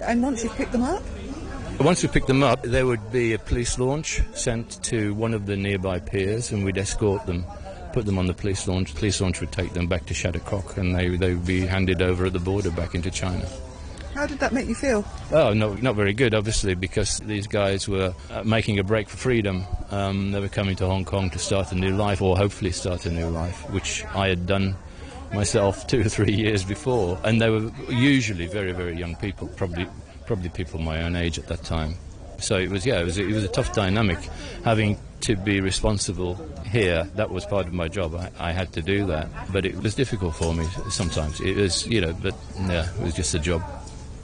And 0.03 0.23
once 0.23 0.45
you've 0.45 0.55
picked 0.55 0.73
them 0.73 0.83
up? 0.83 1.03
Once 1.81 2.03
we 2.03 2.11
picked 2.11 2.27
them 2.27 2.43
up, 2.43 2.63
there 2.63 2.85
would 2.85 3.11
be 3.11 3.33
a 3.33 3.39
police 3.39 3.79
launch 3.79 4.21
sent 4.35 4.83
to 4.85 5.15
one 5.15 5.33
of 5.33 5.47
the 5.47 5.57
nearby 5.57 5.99
piers, 5.99 6.53
and 6.53 6.63
we'd 6.63 6.77
escort 6.77 7.25
them, 7.25 7.43
put 7.95 8.05
them 8.05 8.19
on 8.19 8.27
the 8.27 8.35
police 8.35 8.69
launch. 8.69 8.93
The 8.93 8.99
police 8.99 9.21
launch 9.21 9.41
would 9.41 9.51
take 9.51 9.73
them 9.73 9.87
back 9.87 10.05
to 10.07 10.15
Shadcock, 10.15 10.77
and 10.77 10.95
they, 10.95 11.09
they 11.17 11.33
would 11.33 11.47
be 11.47 11.63
handed 11.63 12.03
over 12.03 12.27
at 12.27 12.35
the 12.35 12.39
border 12.39 12.71
back 12.71 12.95
into 12.95 13.11
China. 13.11 13.49
How 14.15 14.27
did 14.27 14.39
that 14.41 14.53
make 14.53 14.69
you 14.69 14.75
feel? 14.75 15.05
Oh, 15.33 15.53
no, 15.53 15.75
not 15.75 15.95
very 15.95 16.13
good, 16.13 16.35
obviously, 16.35 16.75
because 16.75 17.19
these 17.21 17.47
guys 17.47 17.89
were 17.89 18.15
uh, 18.31 18.43
making 18.43 18.79
a 18.79 18.85
break 18.85 19.09
for 19.09 19.17
freedom. 19.17 19.65
Um, 19.91 20.33
they 20.33 20.41
were 20.41 20.49
coming 20.49 20.77
to 20.77 20.87
Hong 20.87 21.05
Kong 21.05 21.31
to 21.31 21.39
start 21.39 21.73
a 21.73 21.75
new 21.75 21.97
life, 21.97 22.21
or 22.21 22.37
hopefully 22.37 22.73
start 22.73 23.07
a 23.07 23.11
new 23.11 23.29
life, 23.29 23.69
which 23.71 24.05
I 24.15 24.29
had 24.29 24.47
done 24.47 24.77
myself 25.33 25.87
two 25.89 26.01
or 26.01 26.09
three 26.09 26.33
years 26.33 26.65
before, 26.65 27.19
and 27.25 27.41
they 27.41 27.51
were 27.51 27.71
usually 27.89 28.47
very, 28.47 28.73
very 28.73 28.97
young 28.97 29.17
people, 29.17 29.49
probably 29.49 29.87
probably 30.27 30.49
people 30.49 30.79
my 30.79 31.03
own 31.03 31.17
age 31.17 31.41
at 31.41 31.49
that 31.49 31.65
time. 31.65 31.93
So 32.39 32.57
it 32.57 32.71
was, 32.71 32.87
yeah, 32.87 33.01
it 33.01 33.05
was, 33.05 33.19
it 33.19 33.27
was 33.27 33.43
a 33.43 33.49
tough 33.49 33.75
dynamic, 33.75 34.19
having 34.65 34.97
to 35.23 35.35
be 35.37 35.61
responsible 35.61 36.39
here. 36.67 37.05
That 37.17 37.31
was 37.31 37.45
part 37.45 37.67
of 37.67 37.73
my 37.73 37.89
job. 37.89 38.15
I, 38.15 38.31
I, 38.39 38.53
had 38.53 38.73
to 38.75 38.83
do 38.83 39.07
that, 39.07 39.29
but 39.53 39.67
it 39.67 39.77
was 39.83 39.95
difficult 39.97 40.37
for 40.37 40.55
me 40.55 40.65
sometimes. 40.89 41.41
It 41.41 41.57
was, 41.57 41.87
you 41.87 42.01
know, 42.01 42.13
but 42.13 42.35
yeah, 42.61 42.89
it 42.95 43.03
was 43.03 43.15
just 43.15 43.35
a 43.35 43.39
job. 43.39 43.63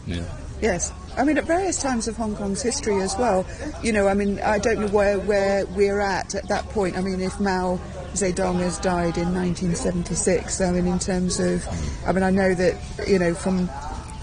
Yeah. 0.06 0.24
Yes. 0.60 0.92
I 1.16 1.24
mean, 1.24 1.38
at 1.38 1.44
various 1.44 1.80
times 1.82 2.08
of 2.08 2.16
Hong 2.16 2.34
Kong's 2.36 2.62
history 2.62 3.00
as 3.00 3.16
well, 3.16 3.46
you 3.82 3.92
know, 3.92 4.08
I 4.08 4.14
mean, 4.14 4.40
I 4.40 4.58
don't 4.58 4.80
know 4.80 4.88
where, 4.88 5.18
where 5.18 5.66
we're 5.66 6.00
at 6.00 6.34
at 6.34 6.48
that 6.48 6.68
point. 6.70 6.96
I 6.96 7.00
mean, 7.00 7.20
if 7.20 7.38
Mao 7.40 7.78
Zedong 8.16 8.60
has 8.60 8.78
died 8.78 9.18
in 9.18 9.34
1976. 9.34 10.60
I 10.62 10.72
mean, 10.72 10.86
in 10.86 10.98
terms 10.98 11.38
of, 11.38 11.66
I 12.06 12.12
mean, 12.12 12.22
I 12.22 12.30
know 12.30 12.54
that, 12.54 12.74
you 13.06 13.18
know, 13.18 13.34
from 13.34 13.68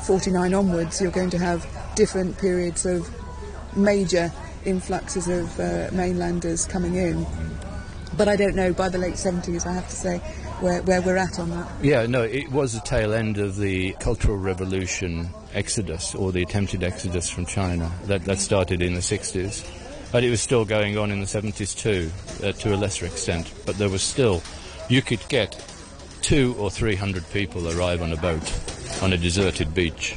49 0.06 0.54
onwards, 0.54 1.00
you're 1.00 1.12
going 1.12 1.30
to 1.30 1.38
have 1.38 1.68
different 1.96 2.38
periods 2.40 2.86
of 2.88 3.10
major 3.78 4.32
influxes 4.66 5.28
of 5.28 5.60
uh, 5.60 5.90
mainlanders 5.92 6.66
coming 6.66 6.96
in. 6.96 7.26
But 8.18 8.28
I 8.28 8.36
don't 8.36 8.56
know, 8.56 8.74
by 8.74 8.90
the 8.90 8.98
late 8.98 9.16
70s, 9.16 9.68
I 9.68 9.74
have 9.74 9.88
to 9.90 9.96
say, 9.96 10.18
where, 10.60 10.82
where 10.84 11.02
we're 11.02 11.18
at 11.18 11.40
on 11.40 11.52
that. 11.52 11.68
Yeah, 11.84 12.06
no, 12.08 12.24
it 12.24 12.52
was 12.52 12.74
the 12.74 12.80
tail 12.80 13.14
end 13.14 13.38
of 13.38 13.58
the 13.58 13.94
Cultural 14.00 14.38
Revolution 14.38 15.30
exodus, 15.54 16.16
or 16.16 16.32
the 16.32 16.44
attempted 16.44 16.84
exodus 16.84 17.30
from 17.30 17.46
China. 17.46 17.92
That, 18.06 18.26
that 18.26 18.40
started 18.40 18.82
in 18.82 18.94
the 18.94 19.02
60s. 19.02 19.66
But 20.12 20.24
it 20.24 20.30
was 20.30 20.42
still 20.42 20.66
going 20.66 20.98
on 20.98 21.12
in 21.12 21.20
the 21.20 21.26
70s 21.26 21.78
too, 21.78 22.12
uh, 22.46 22.52
to 22.54 22.76
a 22.76 22.78
lesser 22.78 23.06
extent. 23.06 23.52
But 23.66 23.78
there 23.78 23.90
was 23.90 24.04
still, 24.04 24.44
you 24.90 25.02
could 25.02 25.28
get 25.28 25.60
two 26.24 26.56
or 26.58 26.72
three 26.72 26.96
hundred 26.96 27.30
people 27.32 27.68
arrive 27.68 28.02
on 28.02 28.12
a 28.14 28.18
boat 28.18 28.42
on 29.02 29.12
a 29.12 29.18
deserted 29.18 29.74
beach 29.74 30.16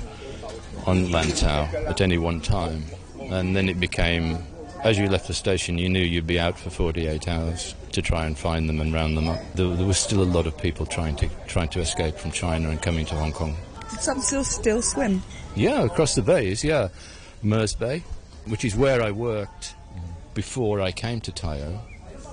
on 0.86 1.06
Lantau 1.08 1.66
at 1.88 2.00
any 2.00 2.16
one 2.16 2.40
time. 2.40 2.84
And 3.18 3.56
then 3.56 3.68
it 3.68 3.80
became, 3.80 4.38
as 4.84 4.98
you 4.98 5.08
left 5.08 5.26
the 5.26 5.34
station, 5.34 5.78
you 5.78 5.88
knew 5.88 6.00
you'd 6.00 6.26
be 6.26 6.38
out 6.38 6.56
for 6.58 6.70
48 6.70 7.26
hours 7.26 7.74
to 7.90 8.02
try 8.02 8.24
and 8.26 8.38
find 8.38 8.68
them 8.68 8.80
and 8.80 8.92
round 8.94 9.16
them 9.16 9.28
up. 9.28 9.40
There, 9.54 9.68
there 9.74 9.86
was 9.86 9.98
still 9.98 10.22
a 10.22 10.24
lot 10.24 10.46
of 10.46 10.56
people 10.56 10.86
trying 10.86 11.16
to 11.16 11.28
trying 11.46 11.68
to 11.70 11.80
escape 11.80 12.16
from 12.16 12.30
China 12.30 12.70
and 12.70 12.80
coming 12.80 13.04
to 13.06 13.16
Hong 13.16 13.32
Kong. 13.32 13.56
Did 13.90 14.00
some 14.00 14.20
still 14.20 14.44
still 14.44 14.82
swim? 14.82 15.22
Yeah, 15.54 15.84
across 15.84 16.14
the 16.14 16.22
bays. 16.22 16.64
Yeah, 16.64 16.88
Mirs 17.42 17.74
Bay, 17.74 18.02
which 18.46 18.64
is 18.64 18.76
where 18.76 19.02
I 19.02 19.10
worked 19.10 19.74
before 20.34 20.80
I 20.80 20.92
came 20.92 21.20
to 21.22 21.32
Tai 21.32 21.60
O. 21.60 21.80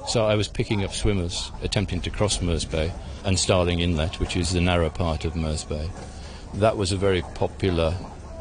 So 0.08 0.26
I 0.26 0.36
was 0.36 0.48
picking 0.48 0.84
up 0.84 0.92
swimmers 0.94 1.52
attempting 1.62 2.02
to 2.02 2.10
cross 2.10 2.42
Mirs 2.42 2.66
Bay 2.66 2.92
and 3.24 3.40
Starling 3.40 3.80
Inlet, 3.80 4.20
which 4.20 4.36
is 4.36 4.52
the 4.52 4.60
narrow 4.60 4.90
part 4.90 5.24
of 5.24 5.36
Mirs 5.36 5.64
Bay. 5.64 5.90
That 6.56 6.76
was 6.76 6.92
a 6.92 6.98
very 6.98 7.22
popular 7.36 7.96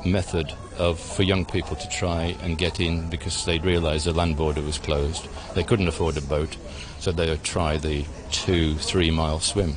method 0.05 0.53
of 0.79 0.99
for 0.99 1.23
young 1.23 1.45
people 1.45 1.77
to 1.77 1.89
try 1.89 2.37
and 2.43 2.59
get 2.59 2.81
in 2.81 3.09
because 3.09 3.45
they'd 3.45 3.65
realised 3.65 4.07
the 4.07 4.13
land 4.13 4.37
border 4.37 4.61
was 4.61 4.79
closed. 4.79 5.29
They 5.55 5.63
couldn't 5.63 5.87
afford 5.87 6.17
a 6.17 6.23
boat, 6.23 6.57
so 6.99 7.13
they 7.13 7.29
would 7.29 7.45
try 7.45 7.77
the 7.77 8.05
two, 8.33 8.75
three 8.77 9.11
mile 9.11 9.39
swim. 9.39 9.77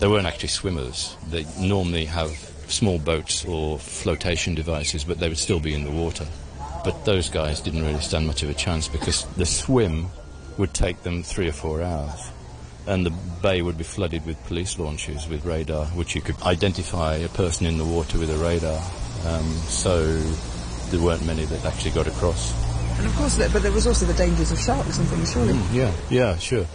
They 0.00 0.08
weren't 0.08 0.26
actually 0.26 0.48
swimmers. 0.48 1.16
They 1.28 1.46
normally 1.58 2.04
have 2.04 2.53
small 2.70 2.98
boats 2.98 3.44
or 3.44 3.78
flotation 3.78 4.54
devices, 4.54 5.04
but 5.04 5.18
they 5.18 5.28
would 5.28 5.38
still 5.38 5.60
be 5.60 5.74
in 5.74 5.84
the 5.84 5.90
water. 5.90 6.26
But 6.84 7.04
those 7.04 7.30
guys 7.30 7.60
didn't 7.60 7.82
really 7.82 8.00
stand 8.00 8.26
much 8.26 8.42
of 8.42 8.50
a 8.50 8.54
chance 8.54 8.88
because 8.88 9.24
the 9.36 9.46
swim 9.46 10.08
would 10.58 10.74
take 10.74 11.02
them 11.02 11.22
three 11.22 11.48
or 11.48 11.52
four 11.52 11.82
hours. 11.82 12.30
And 12.86 13.06
the 13.06 13.12
bay 13.42 13.62
would 13.62 13.78
be 13.78 13.84
flooded 13.84 14.26
with 14.26 14.42
police 14.44 14.78
launches 14.78 15.26
with 15.26 15.46
radar, 15.46 15.86
which 15.86 16.14
you 16.14 16.20
could 16.20 16.40
identify 16.42 17.14
a 17.16 17.28
person 17.28 17.66
in 17.66 17.78
the 17.78 17.84
water 17.84 18.18
with 18.18 18.30
a 18.30 18.36
radar. 18.36 18.78
Um, 19.26 19.50
so 19.68 20.18
there 20.90 21.00
weren't 21.00 21.24
many 21.24 21.46
that 21.46 21.64
actually 21.64 21.92
got 21.92 22.06
across. 22.06 22.52
And 22.98 23.06
of 23.06 23.16
course, 23.16 23.38
but 23.38 23.62
there 23.62 23.72
was 23.72 23.86
also 23.86 24.04
the 24.04 24.14
dangers 24.14 24.52
of 24.52 24.58
sharks 24.58 24.98
and 24.98 25.08
things, 25.08 25.32
surely. 25.32 25.54
Mm, 25.54 25.74
yeah, 25.74 25.92
yeah, 26.10 26.36
sure. 26.36 26.66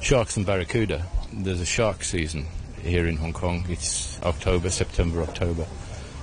Sharks 0.00 0.36
and 0.36 0.44
barracuda. 0.44 1.06
There's 1.32 1.60
a 1.60 1.66
shark 1.66 2.02
season 2.02 2.46
here 2.82 3.06
in 3.06 3.16
Hong 3.16 3.32
Kong. 3.32 3.64
It's 3.68 4.20
October, 4.22 4.70
September, 4.70 5.22
October. 5.22 5.66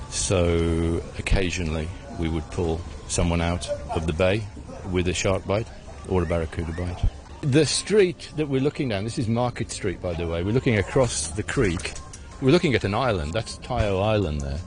So 0.09 1.01
occasionally 1.17 1.87
we 2.19 2.29
would 2.29 2.49
pull 2.51 2.81
someone 3.07 3.41
out 3.41 3.67
of 3.95 4.07
the 4.07 4.13
bay 4.13 4.43
with 4.91 5.07
a 5.07 5.13
shark 5.13 5.45
bite 5.45 5.67
or 6.07 6.23
a 6.23 6.25
barracuda 6.25 6.71
bite. 6.73 6.99
The 7.41 7.65
street 7.65 8.31
that 8.35 8.49
we're 8.49 8.61
looking 8.61 8.89
down, 8.89 9.05
this 9.05 9.17
is 9.17 9.27
Market 9.27 9.71
Street, 9.71 10.01
by 10.01 10.13
the 10.13 10.27
way. 10.27 10.43
We're 10.43 10.51
looking 10.51 10.77
across 10.77 11.29
the 11.29 11.43
creek. 11.43 11.93
We're 12.41 12.51
looking 12.51 12.75
at 12.75 12.83
an 12.83 12.93
island. 12.93 13.33
That's 13.33 13.57
Tai 13.57 13.87
O 13.87 14.01
Island 14.01 14.41
there. 14.41 14.59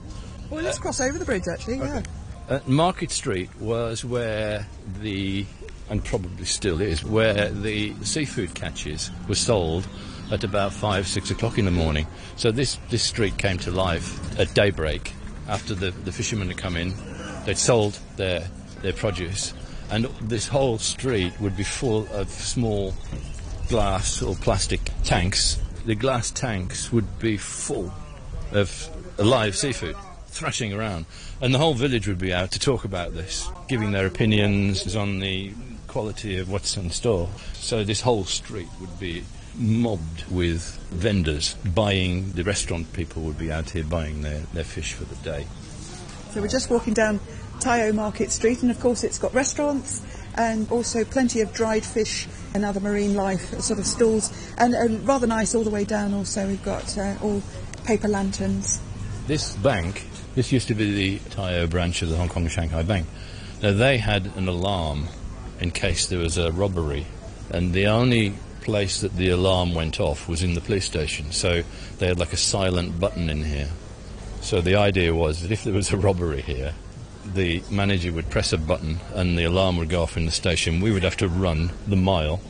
Well, 0.49 0.63
let's 0.63 0.79
uh, 0.79 0.81
cross 0.81 0.99
over 0.99 1.19
the 1.19 1.25
bridge, 1.25 1.43
actually, 1.51 1.79
okay. 1.79 1.87
yeah. 1.87 2.01
Uh, 2.49 2.59
Market 2.65 3.11
Street 3.11 3.49
was 3.59 4.03
where 4.03 4.67
the, 4.99 5.45
and 5.89 6.03
probably 6.03 6.45
still 6.45 6.81
is, 6.81 7.03
where 7.03 7.49
the 7.49 7.93
seafood 8.03 8.53
catches 8.55 9.11
were 9.27 9.35
sold 9.35 9.87
at 10.33 10.43
about 10.43 10.73
five, 10.73 11.07
six 11.07 11.31
o'clock 11.31 11.57
in 11.57 11.65
the 11.65 11.71
morning. 11.71 12.07
So 12.35 12.51
this, 12.51 12.77
this 12.89 13.03
street 13.03 13.37
came 13.37 13.57
to 13.59 13.71
life 13.71 14.37
at 14.37 14.53
daybreak 14.53 15.13
after 15.47 15.73
the, 15.73 15.91
the 15.91 16.11
fishermen 16.11 16.47
had 16.47 16.57
come 16.57 16.75
in 16.75 16.93
They'd 17.45 17.57
sold 17.57 17.99
their 18.15 18.47
their 18.81 18.93
produce, 18.93 19.53
and 19.89 20.05
this 20.21 20.47
whole 20.47 20.77
street 20.77 21.33
would 21.41 21.57
be 21.57 21.63
full 21.63 22.07
of 22.13 22.29
small 22.29 22.93
glass 23.67 24.21
or 24.21 24.35
plastic 24.35 24.79
tanks. 25.03 25.59
The 25.85 25.95
glass 25.95 26.31
tanks 26.31 26.91
would 26.93 27.19
be 27.19 27.35
full 27.37 27.93
of 28.51 28.89
live 29.17 29.57
seafood 29.57 29.95
thrashing 30.27 30.73
around, 30.73 31.05
and 31.41 31.53
the 31.53 31.59
whole 31.59 31.73
village 31.73 32.07
would 32.07 32.17
be 32.17 32.33
out 32.33 32.51
to 32.51 32.59
talk 32.59 32.85
about 32.85 33.13
this, 33.13 33.49
giving 33.67 33.91
their 33.91 34.05
opinions 34.05 34.95
on 34.95 35.19
the 35.19 35.53
quality 35.87 36.37
of 36.37 36.49
what's 36.49 36.77
in 36.77 36.89
store. 36.91 37.29
So 37.53 37.83
this 37.83 38.01
whole 38.01 38.23
street 38.23 38.69
would 38.79 38.99
be 38.99 39.23
mobbed 39.55 40.25
with 40.31 40.77
vendors 40.91 41.55
buying, 41.75 42.31
the 42.31 42.43
restaurant 42.43 42.91
people 42.93 43.23
would 43.23 43.37
be 43.37 43.51
out 43.51 43.69
here 43.69 43.83
buying 43.83 44.21
their, 44.21 44.39
their 44.53 44.63
fish 44.63 44.93
for 44.93 45.05
the 45.05 45.15
day. 45.17 45.45
So 46.31 46.41
we're 46.41 46.47
just 46.47 46.69
walking 46.69 46.93
down 46.93 47.19
Tai 47.59 47.89
O 47.89 47.93
Market 47.93 48.31
Street, 48.31 48.61
and 48.63 48.71
of 48.71 48.79
course 48.79 49.03
it's 49.03 49.19
got 49.19 49.33
restaurants 49.33 50.01
and 50.35 50.69
also 50.71 51.03
plenty 51.03 51.41
of 51.41 51.53
dried 51.53 51.85
fish 51.85 52.27
and 52.55 52.65
other 52.65 52.79
marine 52.79 53.13
life 53.13 53.59
sort 53.59 53.79
of 53.79 53.85
stalls, 53.85 54.31
and, 54.57 54.73
and 54.73 55.07
rather 55.07 55.27
nice 55.27 55.53
all 55.53 55.63
the 55.63 55.69
way 55.69 55.83
down. 55.83 56.13
Also, 56.13 56.47
we've 56.47 56.63
got 56.63 56.97
uh, 56.97 57.15
all 57.21 57.41
paper 57.85 58.07
lanterns. 58.07 58.79
This 59.27 59.55
bank, 59.57 60.07
this 60.33 60.51
used 60.51 60.67
to 60.69 60.75
be 60.75 60.91
the 60.91 61.29
Tai 61.29 61.59
O 61.59 61.67
branch 61.67 62.01
of 62.01 62.09
the 62.09 62.17
Hong 62.17 62.29
Kong 62.29 62.47
Shanghai 62.47 62.81
Bank. 62.81 63.07
Now, 63.61 63.73
they 63.73 63.97
had 63.97 64.25
an 64.35 64.47
alarm 64.47 65.07
in 65.59 65.71
case 65.71 66.07
there 66.07 66.19
was 66.19 66.37
a 66.37 66.51
robbery, 66.51 67.05
and 67.51 67.73
the 67.73 67.87
only 67.87 68.33
place 68.63 69.01
that 69.01 69.15
the 69.15 69.29
alarm 69.29 69.75
went 69.75 69.99
off 69.99 70.27
was 70.27 70.41
in 70.41 70.53
the 70.53 70.61
police 70.61 70.85
station. 70.85 71.31
So 71.31 71.63
they 71.99 72.07
had 72.07 72.19
like 72.19 72.33
a 72.33 72.37
silent 72.37 72.99
button 72.99 73.29
in 73.29 73.43
here. 73.43 73.69
So 74.41 74.61
the 74.61 74.75
idea 74.75 75.13
was 75.13 75.41
that 75.41 75.51
if 75.51 75.63
there 75.63 75.73
was 75.73 75.91
a 75.91 75.97
robbery 75.97 76.41
here, 76.41 76.73
the 77.25 77.63
manager 77.69 78.11
would 78.11 78.29
press 78.29 78.51
a 78.51 78.57
button 78.57 78.99
and 79.13 79.37
the 79.37 79.43
alarm 79.43 79.77
would 79.77 79.89
go 79.89 80.03
off 80.03 80.17
in 80.17 80.25
the 80.25 80.31
station. 80.31 80.81
We 80.81 80.91
would 80.91 81.03
have 81.03 81.17
to 81.17 81.27
run 81.27 81.71
the 81.87 81.95
mile 81.95 82.41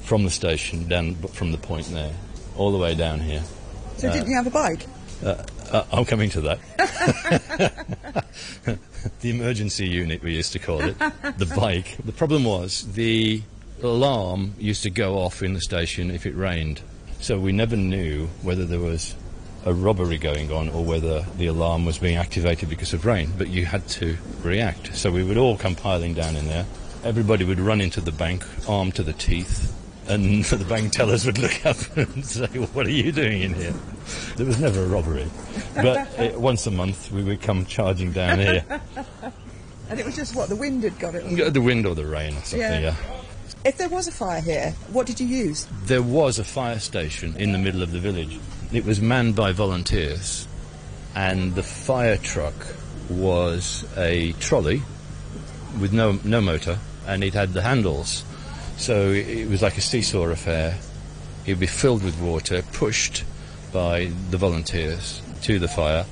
from 0.00 0.24
the 0.24 0.30
station 0.30 0.88
down 0.88 1.14
from 1.14 1.52
the 1.52 1.58
point 1.58 1.86
there, 1.88 2.14
all 2.56 2.72
the 2.72 2.78
way 2.78 2.94
down 2.94 3.20
here. 3.20 3.42
So 3.98 4.10
didn't 4.12 4.28
you 4.28 4.36
have 4.36 4.46
a 4.46 4.50
bike? 4.50 4.86
Uh, 5.22 5.44
uh, 5.70 5.84
I'm 5.92 6.04
coming 6.04 6.30
to 6.30 6.40
that. 6.42 6.58
the 9.20 9.30
emergency 9.30 9.86
unit, 9.86 10.22
we 10.22 10.34
used 10.34 10.52
to 10.52 10.58
call 10.58 10.80
it, 10.80 10.98
the 10.98 11.52
bike. 11.56 11.96
The 12.04 12.12
problem 12.12 12.44
was 12.44 12.92
the 12.92 13.42
alarm 13.82 14.54
used 14.58 14.82
to 14.82 14.90
go 14.90 15.18
off 15.18 15.42
in 15.42 15.54
the 15.54 15.60
station 15.60 16.10
if 16.10 16.26
it 16.26 16.34
rained. 16.34 16.80
So 17.20 17.38
we 17.38 17.52
never 17.52 17.76
knew 17.76 18.26
whether 18.42 18.64
there 18.64 18.80
was 18.80 19.14
a 19.64 19.72
robbery 19.72 20.18
going 20.18 20.52
on 20.52 20.68
or 20.68 20.84
whether 20.84 21.22
the 21.36 21.46
alarm 21.46 21.84
was 21.84 21.98
being 21.98 22.16
activated 22.16 22.68
because 22.68 22.92
of 22.92 23.04
rain. 23.04 23.32
But 23.36 23.48
you 23.48 23.66
had 23.66 23.86
to 23.88 24.16
react. 24.42 24.96
So 24.96 25.10
we 25.10 25.24
would 25.24 25.36
all 25.36 25.56
come 25.56 25.74
piling 25.74 26.14
down 26.14 26.36
in 26.36 26.46
there. 26.46 26.66
Everybody 27.04 27.44
would 27.44 27.60
run 27.60 27.80
into 27.80 28.00
the 28.00 28.12
bank, 28.12 28.44
armed 28.68 28.94
to 28.96 29.02
the 29.02 29.12
teeth. 29.12 29.74
And 30.08 30.44
the 30.44 30.64
bank 30.64 30.92
tellers 30.92 31.26
would 31.26 31.38
look 31.38 31.66
up 31.66 31.76
and 31.96 32.24
say, 32.24 32.46
What 32.46 32.86
are 32.86 32.90
you 32.90 33.12
doing 33.12 33.42
in 33.42 33.54
here? 33.54 33.74
There 34.36 34.46
was 34.46 34.58
never 34.60 34.84
a 34.84 34.86
robbery. 34.86 35.26
But 35.74 36.08
it, 36.18 36.40
once 36.40 36.66
a 36.66 36.70
month 36.70 37.10
we 37.10 37.22
would 37.22 37.42
come 37.42 37.66
charging 37.66 38.12
down 38.12 38.38
here. 38.38 38.64
And 39.90 39.98
it 39.98 40.04
was 40.04 40.16
just 40.16 40.36
what 40.36 40.50
the 40.50 40.56
wind 40.56 40.82
had 40.82 40.98
got 40.98 41.14
it. 41.14 41.54
The 41.54 41.62
wind 41.62 41.86
or 41.86 41.94
the 41.94 42.04
rain 42.04 42.34
or 42.34 42.40
something, 42.42 42.60
Yeah. 42.60 42.78
yeah. 42.78 43.17
If 43.64 43.76
there 43.76 43.88
was 43.88 44.06
a 44.06 44.12
fire 44.12 44.40
here, 44.40 44.74
what 44.92 45.06
did 45.06 45.18
you 45.18 45.26
use? 45.26 45.66
There 45.84 46.02
was 46.02 46.38
a 46.38 46.44
fire 46.44 46.78
station 46.78 47.34
in 47.36 47.52
the 47.52 47.58
middle 47.58 47.82
of 47.82 47.90
the 47.90 47.98
village. 47.98 48.38
It 48.72 48.84
was 48.84 49.00
manned 49.00 49.34
by 49.34 49.52
volunteers, 49.52 50.46
and 51.14 51.54
the 51.54 51.62
fire 51.62 52.16
truck 52.16 52.54
was 53.10 53.84
a 53.96 54.32
trolley 54.32 54.82
with 55.80 55.92
no 55.92 56.20
no 56.22 56.40
motor, 56.40 56.78
and 57.06 57.24
it 57.24 57.34
had 57.34 57.52
the 57.52 57.62
handles. 57.62 58.24
So 58.76 59.10
it 59.10 59.48
was 59.48 59.60
like 59.60 59.76
a 59.76 59.80
seesaw 59.80 60.28
affair. 60.28 60.78
It 61.44 61.52
would 61.52 61.60
be 61.60 61.66
filled 61.66 62.04
with 62.04 62.20
water, 62.20 62.62
pushed 62.72 63.24
by 63.72 64.12
the 64.30 64.36
volunteers 64.36 65.20
to 65.42 65.58
the 65.58 65.68
fire. 65.68 66.06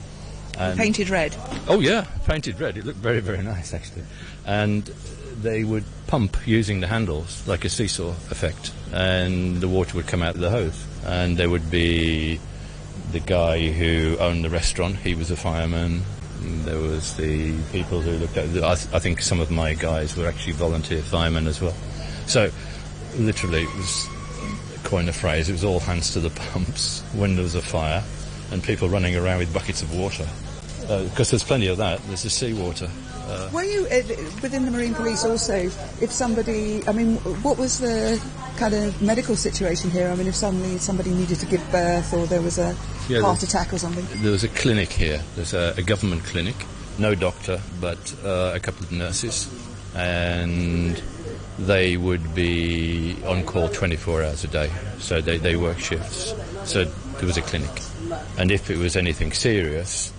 And 0.58 0.78
Painted 0.78 1.10
red. 1.10 1.36
Oh 1.68 1.80
yeah, 1.80 2.06
painted 2.26 2.58
red. 2.60 2.76
It 2.78 2.84
looked 2.86 2.98
very 2.98 3.20
very 3.20 3.42
nice 3.42 3.74
actually, 3.74 4.02
and 4.46 4.84
they 5.42 5.64
would 5.64 5.84
pump 6.06 6.36
using 6.46 6.80
the 6.80 6.86
handles 6.86 7.46
like 7.46 7.64
a 7.64 7.68
seesaw 7.68 8.10
effect, 8.30 8.72
and 8.92 9.60
the 9.60 9.68
water 9.68 9.96
would 9.96 10.06
come 10.06 10.22
out 10.22 10.34
of 10.34 10.40
the 10.40 10.50
hose. 10.50 10.86
And 11.04 11.36
there 11.36 11.50
would 11.50 11.70
be 11.70 12.40
the 13.12 13.20
guy 13.20 13.68
who 13.70 14.16
owned 14.18 14.44
the 14.44 14.50
restaurant. 14.50 14.96
He 14.96 15.14
was 15.14 15.30
a 15.30 15.36
fireman. 15.36 16.02
There 16.40 16.78
was 16.78 17.16
the 17.16 17.54
people 17.72 18.00
who 18.00 18.12
looked 18.12 18.36
at. 18.36 18.44
I, 18.46 18.74
th- 18.74 18.94
I 18.94 18.98
think 18.98 19.20
some 19.20 19.40
of 19.40 19.50
my 19.50 19.74
guys 19.74 20.16
were 20.16 20.26
actually 20.26 20.54
volunteer 20.54 21.02
firemen 21.02 21.46
as 21.46 21.60
well. 21.60 21.74
So 22.26 22.50
literally, 23.18 23.62
it 23.62 23.74
was 23.76 24.06
coin 24.84 25.08
a 25.08 25.12
phrase. 25.12 25.48
It 25.48 25.52
was 25.52 25.64
all 25.64 25.80
hands 25.80 26.12
to 26.14 26.20
the 26.20 26.30
pumps 26.30 27.02
when 27.14 27.34
there 27.34 27.42
was 27.44 27.54
a 27.54 27.62
fire, 27.62 28.02
and 28.52 28.62
people 28.64 28.88
running 28.88 29.16
around 29.16 29.38
with 29.38 29.52
buckets 29.52 29.82
of 29.82 29.94
water. 29.94 30.26
Because 30.86 31.30
there's 31.30 31.42
plenty 31.44 31.66
of 31.68 31.78
that. 31.78 32.00
There's 32.06 32.22
the 32.22 32.30
seawater. 32.30 32.88
Uh, 33.28 33.50
Were 33.52 33.64
you 33.64 33.86
uh, 33.86 34.02
within 34.40 34.64
the 34.64 34.70
Marine 34.70 34.94
Police 34.94 35.24
also? 35.24 35.54
If 36.00 36.12
somebody, 36.12 36.86
I 36.86 36.92
mean, 36.92 37.16
what 37.42 37.58
was 37.58 37.80
the 37.80 38.22
kind 38.56 38.72
of 38.72 39.02
medical 39.02 39.34
situation 39.34 39.90
here? 39.90 40.08
I 40.08 40.14
mean, 40.14 40.28
if 40.28 40.36
suddenly 40.36 40.78
somebody 40.78 41.10
needed 41.10 41.40
to 41.40 41.46
give 41.46 41.60
birth 41.72 42.14
or 42.14 42.26
there 42.26 42.40
was 42.40 42.58
a 42.58 42.76
Yeah, 43.08 43.22
heart 43.22 43.40
the- 43.40 43.46
attack 43.46 43.72
or 43.72 43.78
something. 43.78 44.06
there 44.22 44.30
was 44.30 44.44
a 44.44 44.48
clinic 44.48 44.92
here. 44.92 45.20
There's 45.34 45.54
a, 45.54 45.74
a 45.76 45.82
government 45.82 46.22
clinic. 46.24 46.54
No 46.98 47.14
doctor, 47.16 47.60
but 47.80 48.14
uh, 48.24 48.52
a 48.54 48.60
couple 48.60 48.84
of 48.84 48.92
nurses. 48.92 49.48
And 49.96 51.02
they 51.58 51.96
would 51.96 52.32
be 52.34 53.16
on 53.26 53.42
call 53.44 53.68
24 53.68 54.22
hours 54.22 54.44
a 54.44 54.48
day. 54.48 54.70
So 54.98 55.20
they, 55.20 55.38
they 55.38 55.56
work 55.56 55.78
shifts. 55.80 56.32
So 56.64 56.84
there 56.84 57.26
was 57.26 57.36
a 57.38 57.42
clinic. 57.42 57.70
And 58.38 58.52
if 58.52 58.70
it 58.70 58.78
was 58.78 58.94
anything 58.96 59.32
serious, 59.32 60.12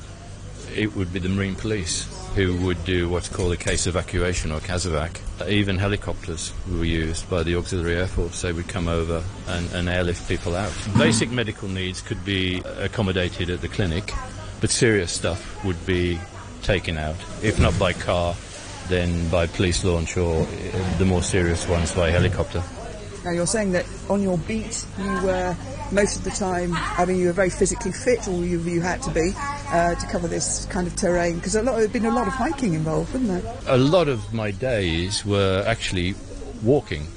it 0.77 0.95
would 0.95 1.11
be 1.11 1.19
the 1.19 1.29
Marine 1.29 1.55
Police 1.55 2.07
who 2.35 2.55
would 2.57 2.83
do 2.85 3.09
what's 3.09 3.29
called 3.29 3.51
a 3.51 3.57
case 3.57 3.87
evacuation 3.87 4.51
or 4.51 4.59
CASEVAC. 4.59 5.49
Even 5.49 5.77
helicopters 5.77 6.53
were 6.71 6.85
used 6.85 7.27
by 7.29 7.41
the 7.41 7.55
Auxiliary 7.55 7.95
Air 7.95 8.07
Force. 8.07 8.43
They 8.43 8.53
would 8.53 8.67
come 8.67 8.87
over 8.87 9.23
and, 9.47 9.71
and 9.73 9.89
airlift 9.89 10.27
people 10.29 10.55
out. 10.55 10.71
Basic 10.97 11.31
medical 11.31 11.67
needs 11.67 12.01
could 12.01 12.23
be 12.23 12.61
accommodated 12.77 13.49
at 13.49 13.61
the 13.61 13.67
clinic, 13.67 14.13
but 14.61 14.69
serious 14.69 15.11
stuff 15.11 15.63
would 15.65 15.83
be 15.87 16.19
taken 16.61 16.97
out, 16.97 17.15
if 17.41 17.59
not 17.59 17.77
by 17.79 17.93
car, 17.93 18.35
then 18.87 19.29
by 19.29 19.47
police 19.47 19.83
launch 19.83 20.15
or 20.15 20.43
uh, 20.43 20.97
the 20.99 21.05
more 21.05 21.23
serious 21.23 21.67
ones 21.67 21.91
by 21.91 22.11
helicopter. 22.11 22.61
Now 23.25 23.31
you're 23.31 23.47
saying 23.47 23.71
that 23.71 23.85
on 24.09 24.21
your 24.21 24.37
beat 24.37 24.85
you 24.99 25.11
were 25.23 25.55
most 25.91 26.17
of 26.17 26.23
the 26.23 26.31
time. 26.31 26.71
I 26.73 27.05
mean, 27.05 27.17
you 27.17 27.27
were 27.27 27.33
very 27.33 27.49
physically 27.49 27.91
fit, 27.91 28.27
or 28.27 28.43
you, 28.43 28.59
you 28.59 28.81
had 28.81 29.01
to 29.03 29.11
be 29.11 29.31
uh, 29.71 29.95
to 29.95 30.07
cover 30.07 30.27
this 30.27 30.65
kind 30.65 30.87
of 30.87 30.95
terrain 30.95 31.35
because 31.35 31.55
lot 31.55 31.77
there'd 31.77 31.93
been 31.93 32.05
a 32.05 32.13
lot 32.13 32.27
of 32.27 32.33
hiking 32.33 32.73
involved, 32.73 33.11
wouldn't 33.13 33.29
there? 33.29 33.55
a 33.67 33.77
lot 33.77 34.07
of 34.07 34.33
my 34.33 34.51
days 34.51 35.25
were 35.25 35.63
actually 35.67 36.15
walking 36.63 37.07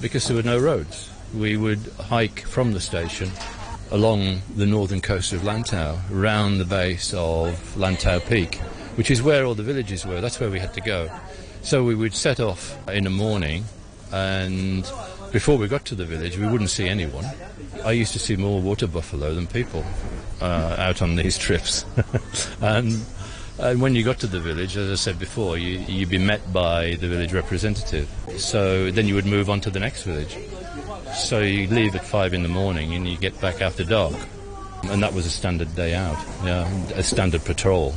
because 0.00 0.26
there 0.26 0.36
were 0.36 0.42
no 0.42 0.58
roads. 0.58 1.10
We 1.34 1.56
would 1.56 1.80
hike 1.98 2.40
from 2.40 2.72
the 2.72 2.80
station 2.80 3.30
along 3.90 4.40
the 4.56 4.66
northern 4.66 5.00
coast 5.00 5.32
of 5.32 5.42
Lantau, 5.42 5.98
round 6.10 6.58
the 6.58 6.64
base 6.64 7.12
of 7.14 7.52
Lantau 7.76 8.26
Peak, 8.26 8.56
which 8.96 9.10
is 9.10 9.22
where 9.22 9.44
all 9.44 9.54
the 9.54 9.62
villages 9.62 10.04
were. 10.06 10.20
That's 10.20 10.40
where 10.40 10.50
we 10.50 10.58
had 10.58 10.74
to 10.74 10.80
go. 10.80 11.10
So 11.62 11.84
we 11.84 11.94
would 11.94 12.14
set 12.14 12.40
off 12.40 12.76
in 12.88 13.04
the 13.04 13.10
morning, 13.10 13.64
and 14.10 14.84
before 15.32 15.56
we 15.56 15.66
got 15.68 15.84
to 15.86 15.94
the 15.94 16.04
village, 16.04 16.38
we 16.38 16.46
wouldn't 16.46 16.70
see 16.70 16.88
anyone. 16.88 17.24
I 17.84 17.92
used 17.92 18.12
to 18.12 18.18
see 18.18 18.36
more 18.36 18.60
water 18.60 18.86
buffalo 18.86 19.34
than 19.34 19.46
people 19.46 19.84
uh, 20.40 20.76
out 20.78 21.02
on 21.02 21.16
these 21.16 21.38
trips. 21.46 21.84
and 22.60 23.04
and 23.58 23.80
when 23.80 23.94
you 23.94 24.02
got 24.02 24.18
to 24.20 24.26
the 24.26 24.40
village, 24.40 24.76
as 24.76 24.90
I 24.90 24.94
said 24.94 25.18
before, 25.18 25.58
you, 25.58 25.78
you'd 25.80 26.08
be 26.08 26.18
met 26.18 26.52
by 26.52 26.96
the 26.96 27.06
village 27.06 27.32
representative. 27.32 28.08
So 28.36 28.90
then 28.90 29.06
you 29.06 29.14
would 29.14 29.26
move 29.26 29.50
on 29.50 29.60
to 29.60 29.70
the 29.70 29.78
next 29.78 30.02
village. 30.04 30.36
So 31.14 31.40
you 31.40 31.68
leave 31.68 31.94
at 31.94 32.04
five 32.04 32.34
in 32.34 32.42
the 32.42 32.48
morning 32.48 32.94
and 32.94 33.06
you 33.06 33.16
get 33.16 33.38
back 33.40 33.60
after 33.60 33.84
dark. 33.84 34.14
And 34.84 35.02
that 35.02 35.12
was 35.12 35.26
a 35.26 35.30
standard 35.30 35.74
day 35.76 35.94
out, 35.94 36.16
yeah, 36.44 36.68
a 36.94 37.02
standard 37.04 37.44
patrol. 37.44 37.94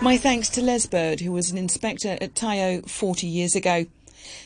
My 0.00 0.16
thanks 0.16 0.48
to 0.50 0.62
Les 0.62 0.86
Bird, 0.86 1.20
who 1.20 1.32
was 1.32 1.50
an 1.50 1.58
inspector 1.58 2.16
at 2.20 2.36
Tai 2.36 2.60
O 2.60 2.80
40 2.82 3.26
years 3.26 3.56
ago. 3.56 3.86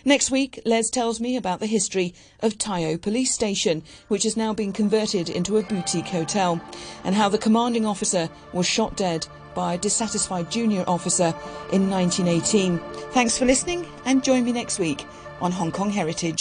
Next 0.05 0.31
week, 0.31 0.61
Les 0.65 0.91
tells 0.91 1.21
me 1.21 1.37
about 1.37 1.61
the 1.61 1.67
history 1.67 2.15
of 2.41 2.59
Tai 2.59 2.85
O 2.85 2.97
Police 2.97 3.33
Station, 3.33 3.83
which 4.09 4.23
has 4.25 4.37
now 4.37 4.53
been 4.53 4.73
converted 4.73 5.29
into 5.29 5.57
a 5.57 5.63
boutique 5.63 6.09
hotel, 6.09 6.61
and 7.05 7.15
how 7.15 7.29
the 7.29 7.39
commanding 7.39 7.87
officer 7.87 8.29
was 8.53 8.67
shot 8.67 8.97
dead 8.97 9.27
by 9.55 9.75
a 9.75 9.79
dissatisfied 9.79 10.51
junior 10.51 10.85
officer 10.87 11.35
in 11.73 11.91
1918. 11.91 12.79
Thanks 13.13 13.37
for 13.37 13.45
listening, 13.45 13.87
and 14.05 14.25
join 14.25 14.45
me 14.45 14.53
next 14.53 14.79
week 14.79 15.05
on 15.41 15.53
Hong 15.53 15.73
Kong 15.73 15.91
Heritage. 15.91 16.31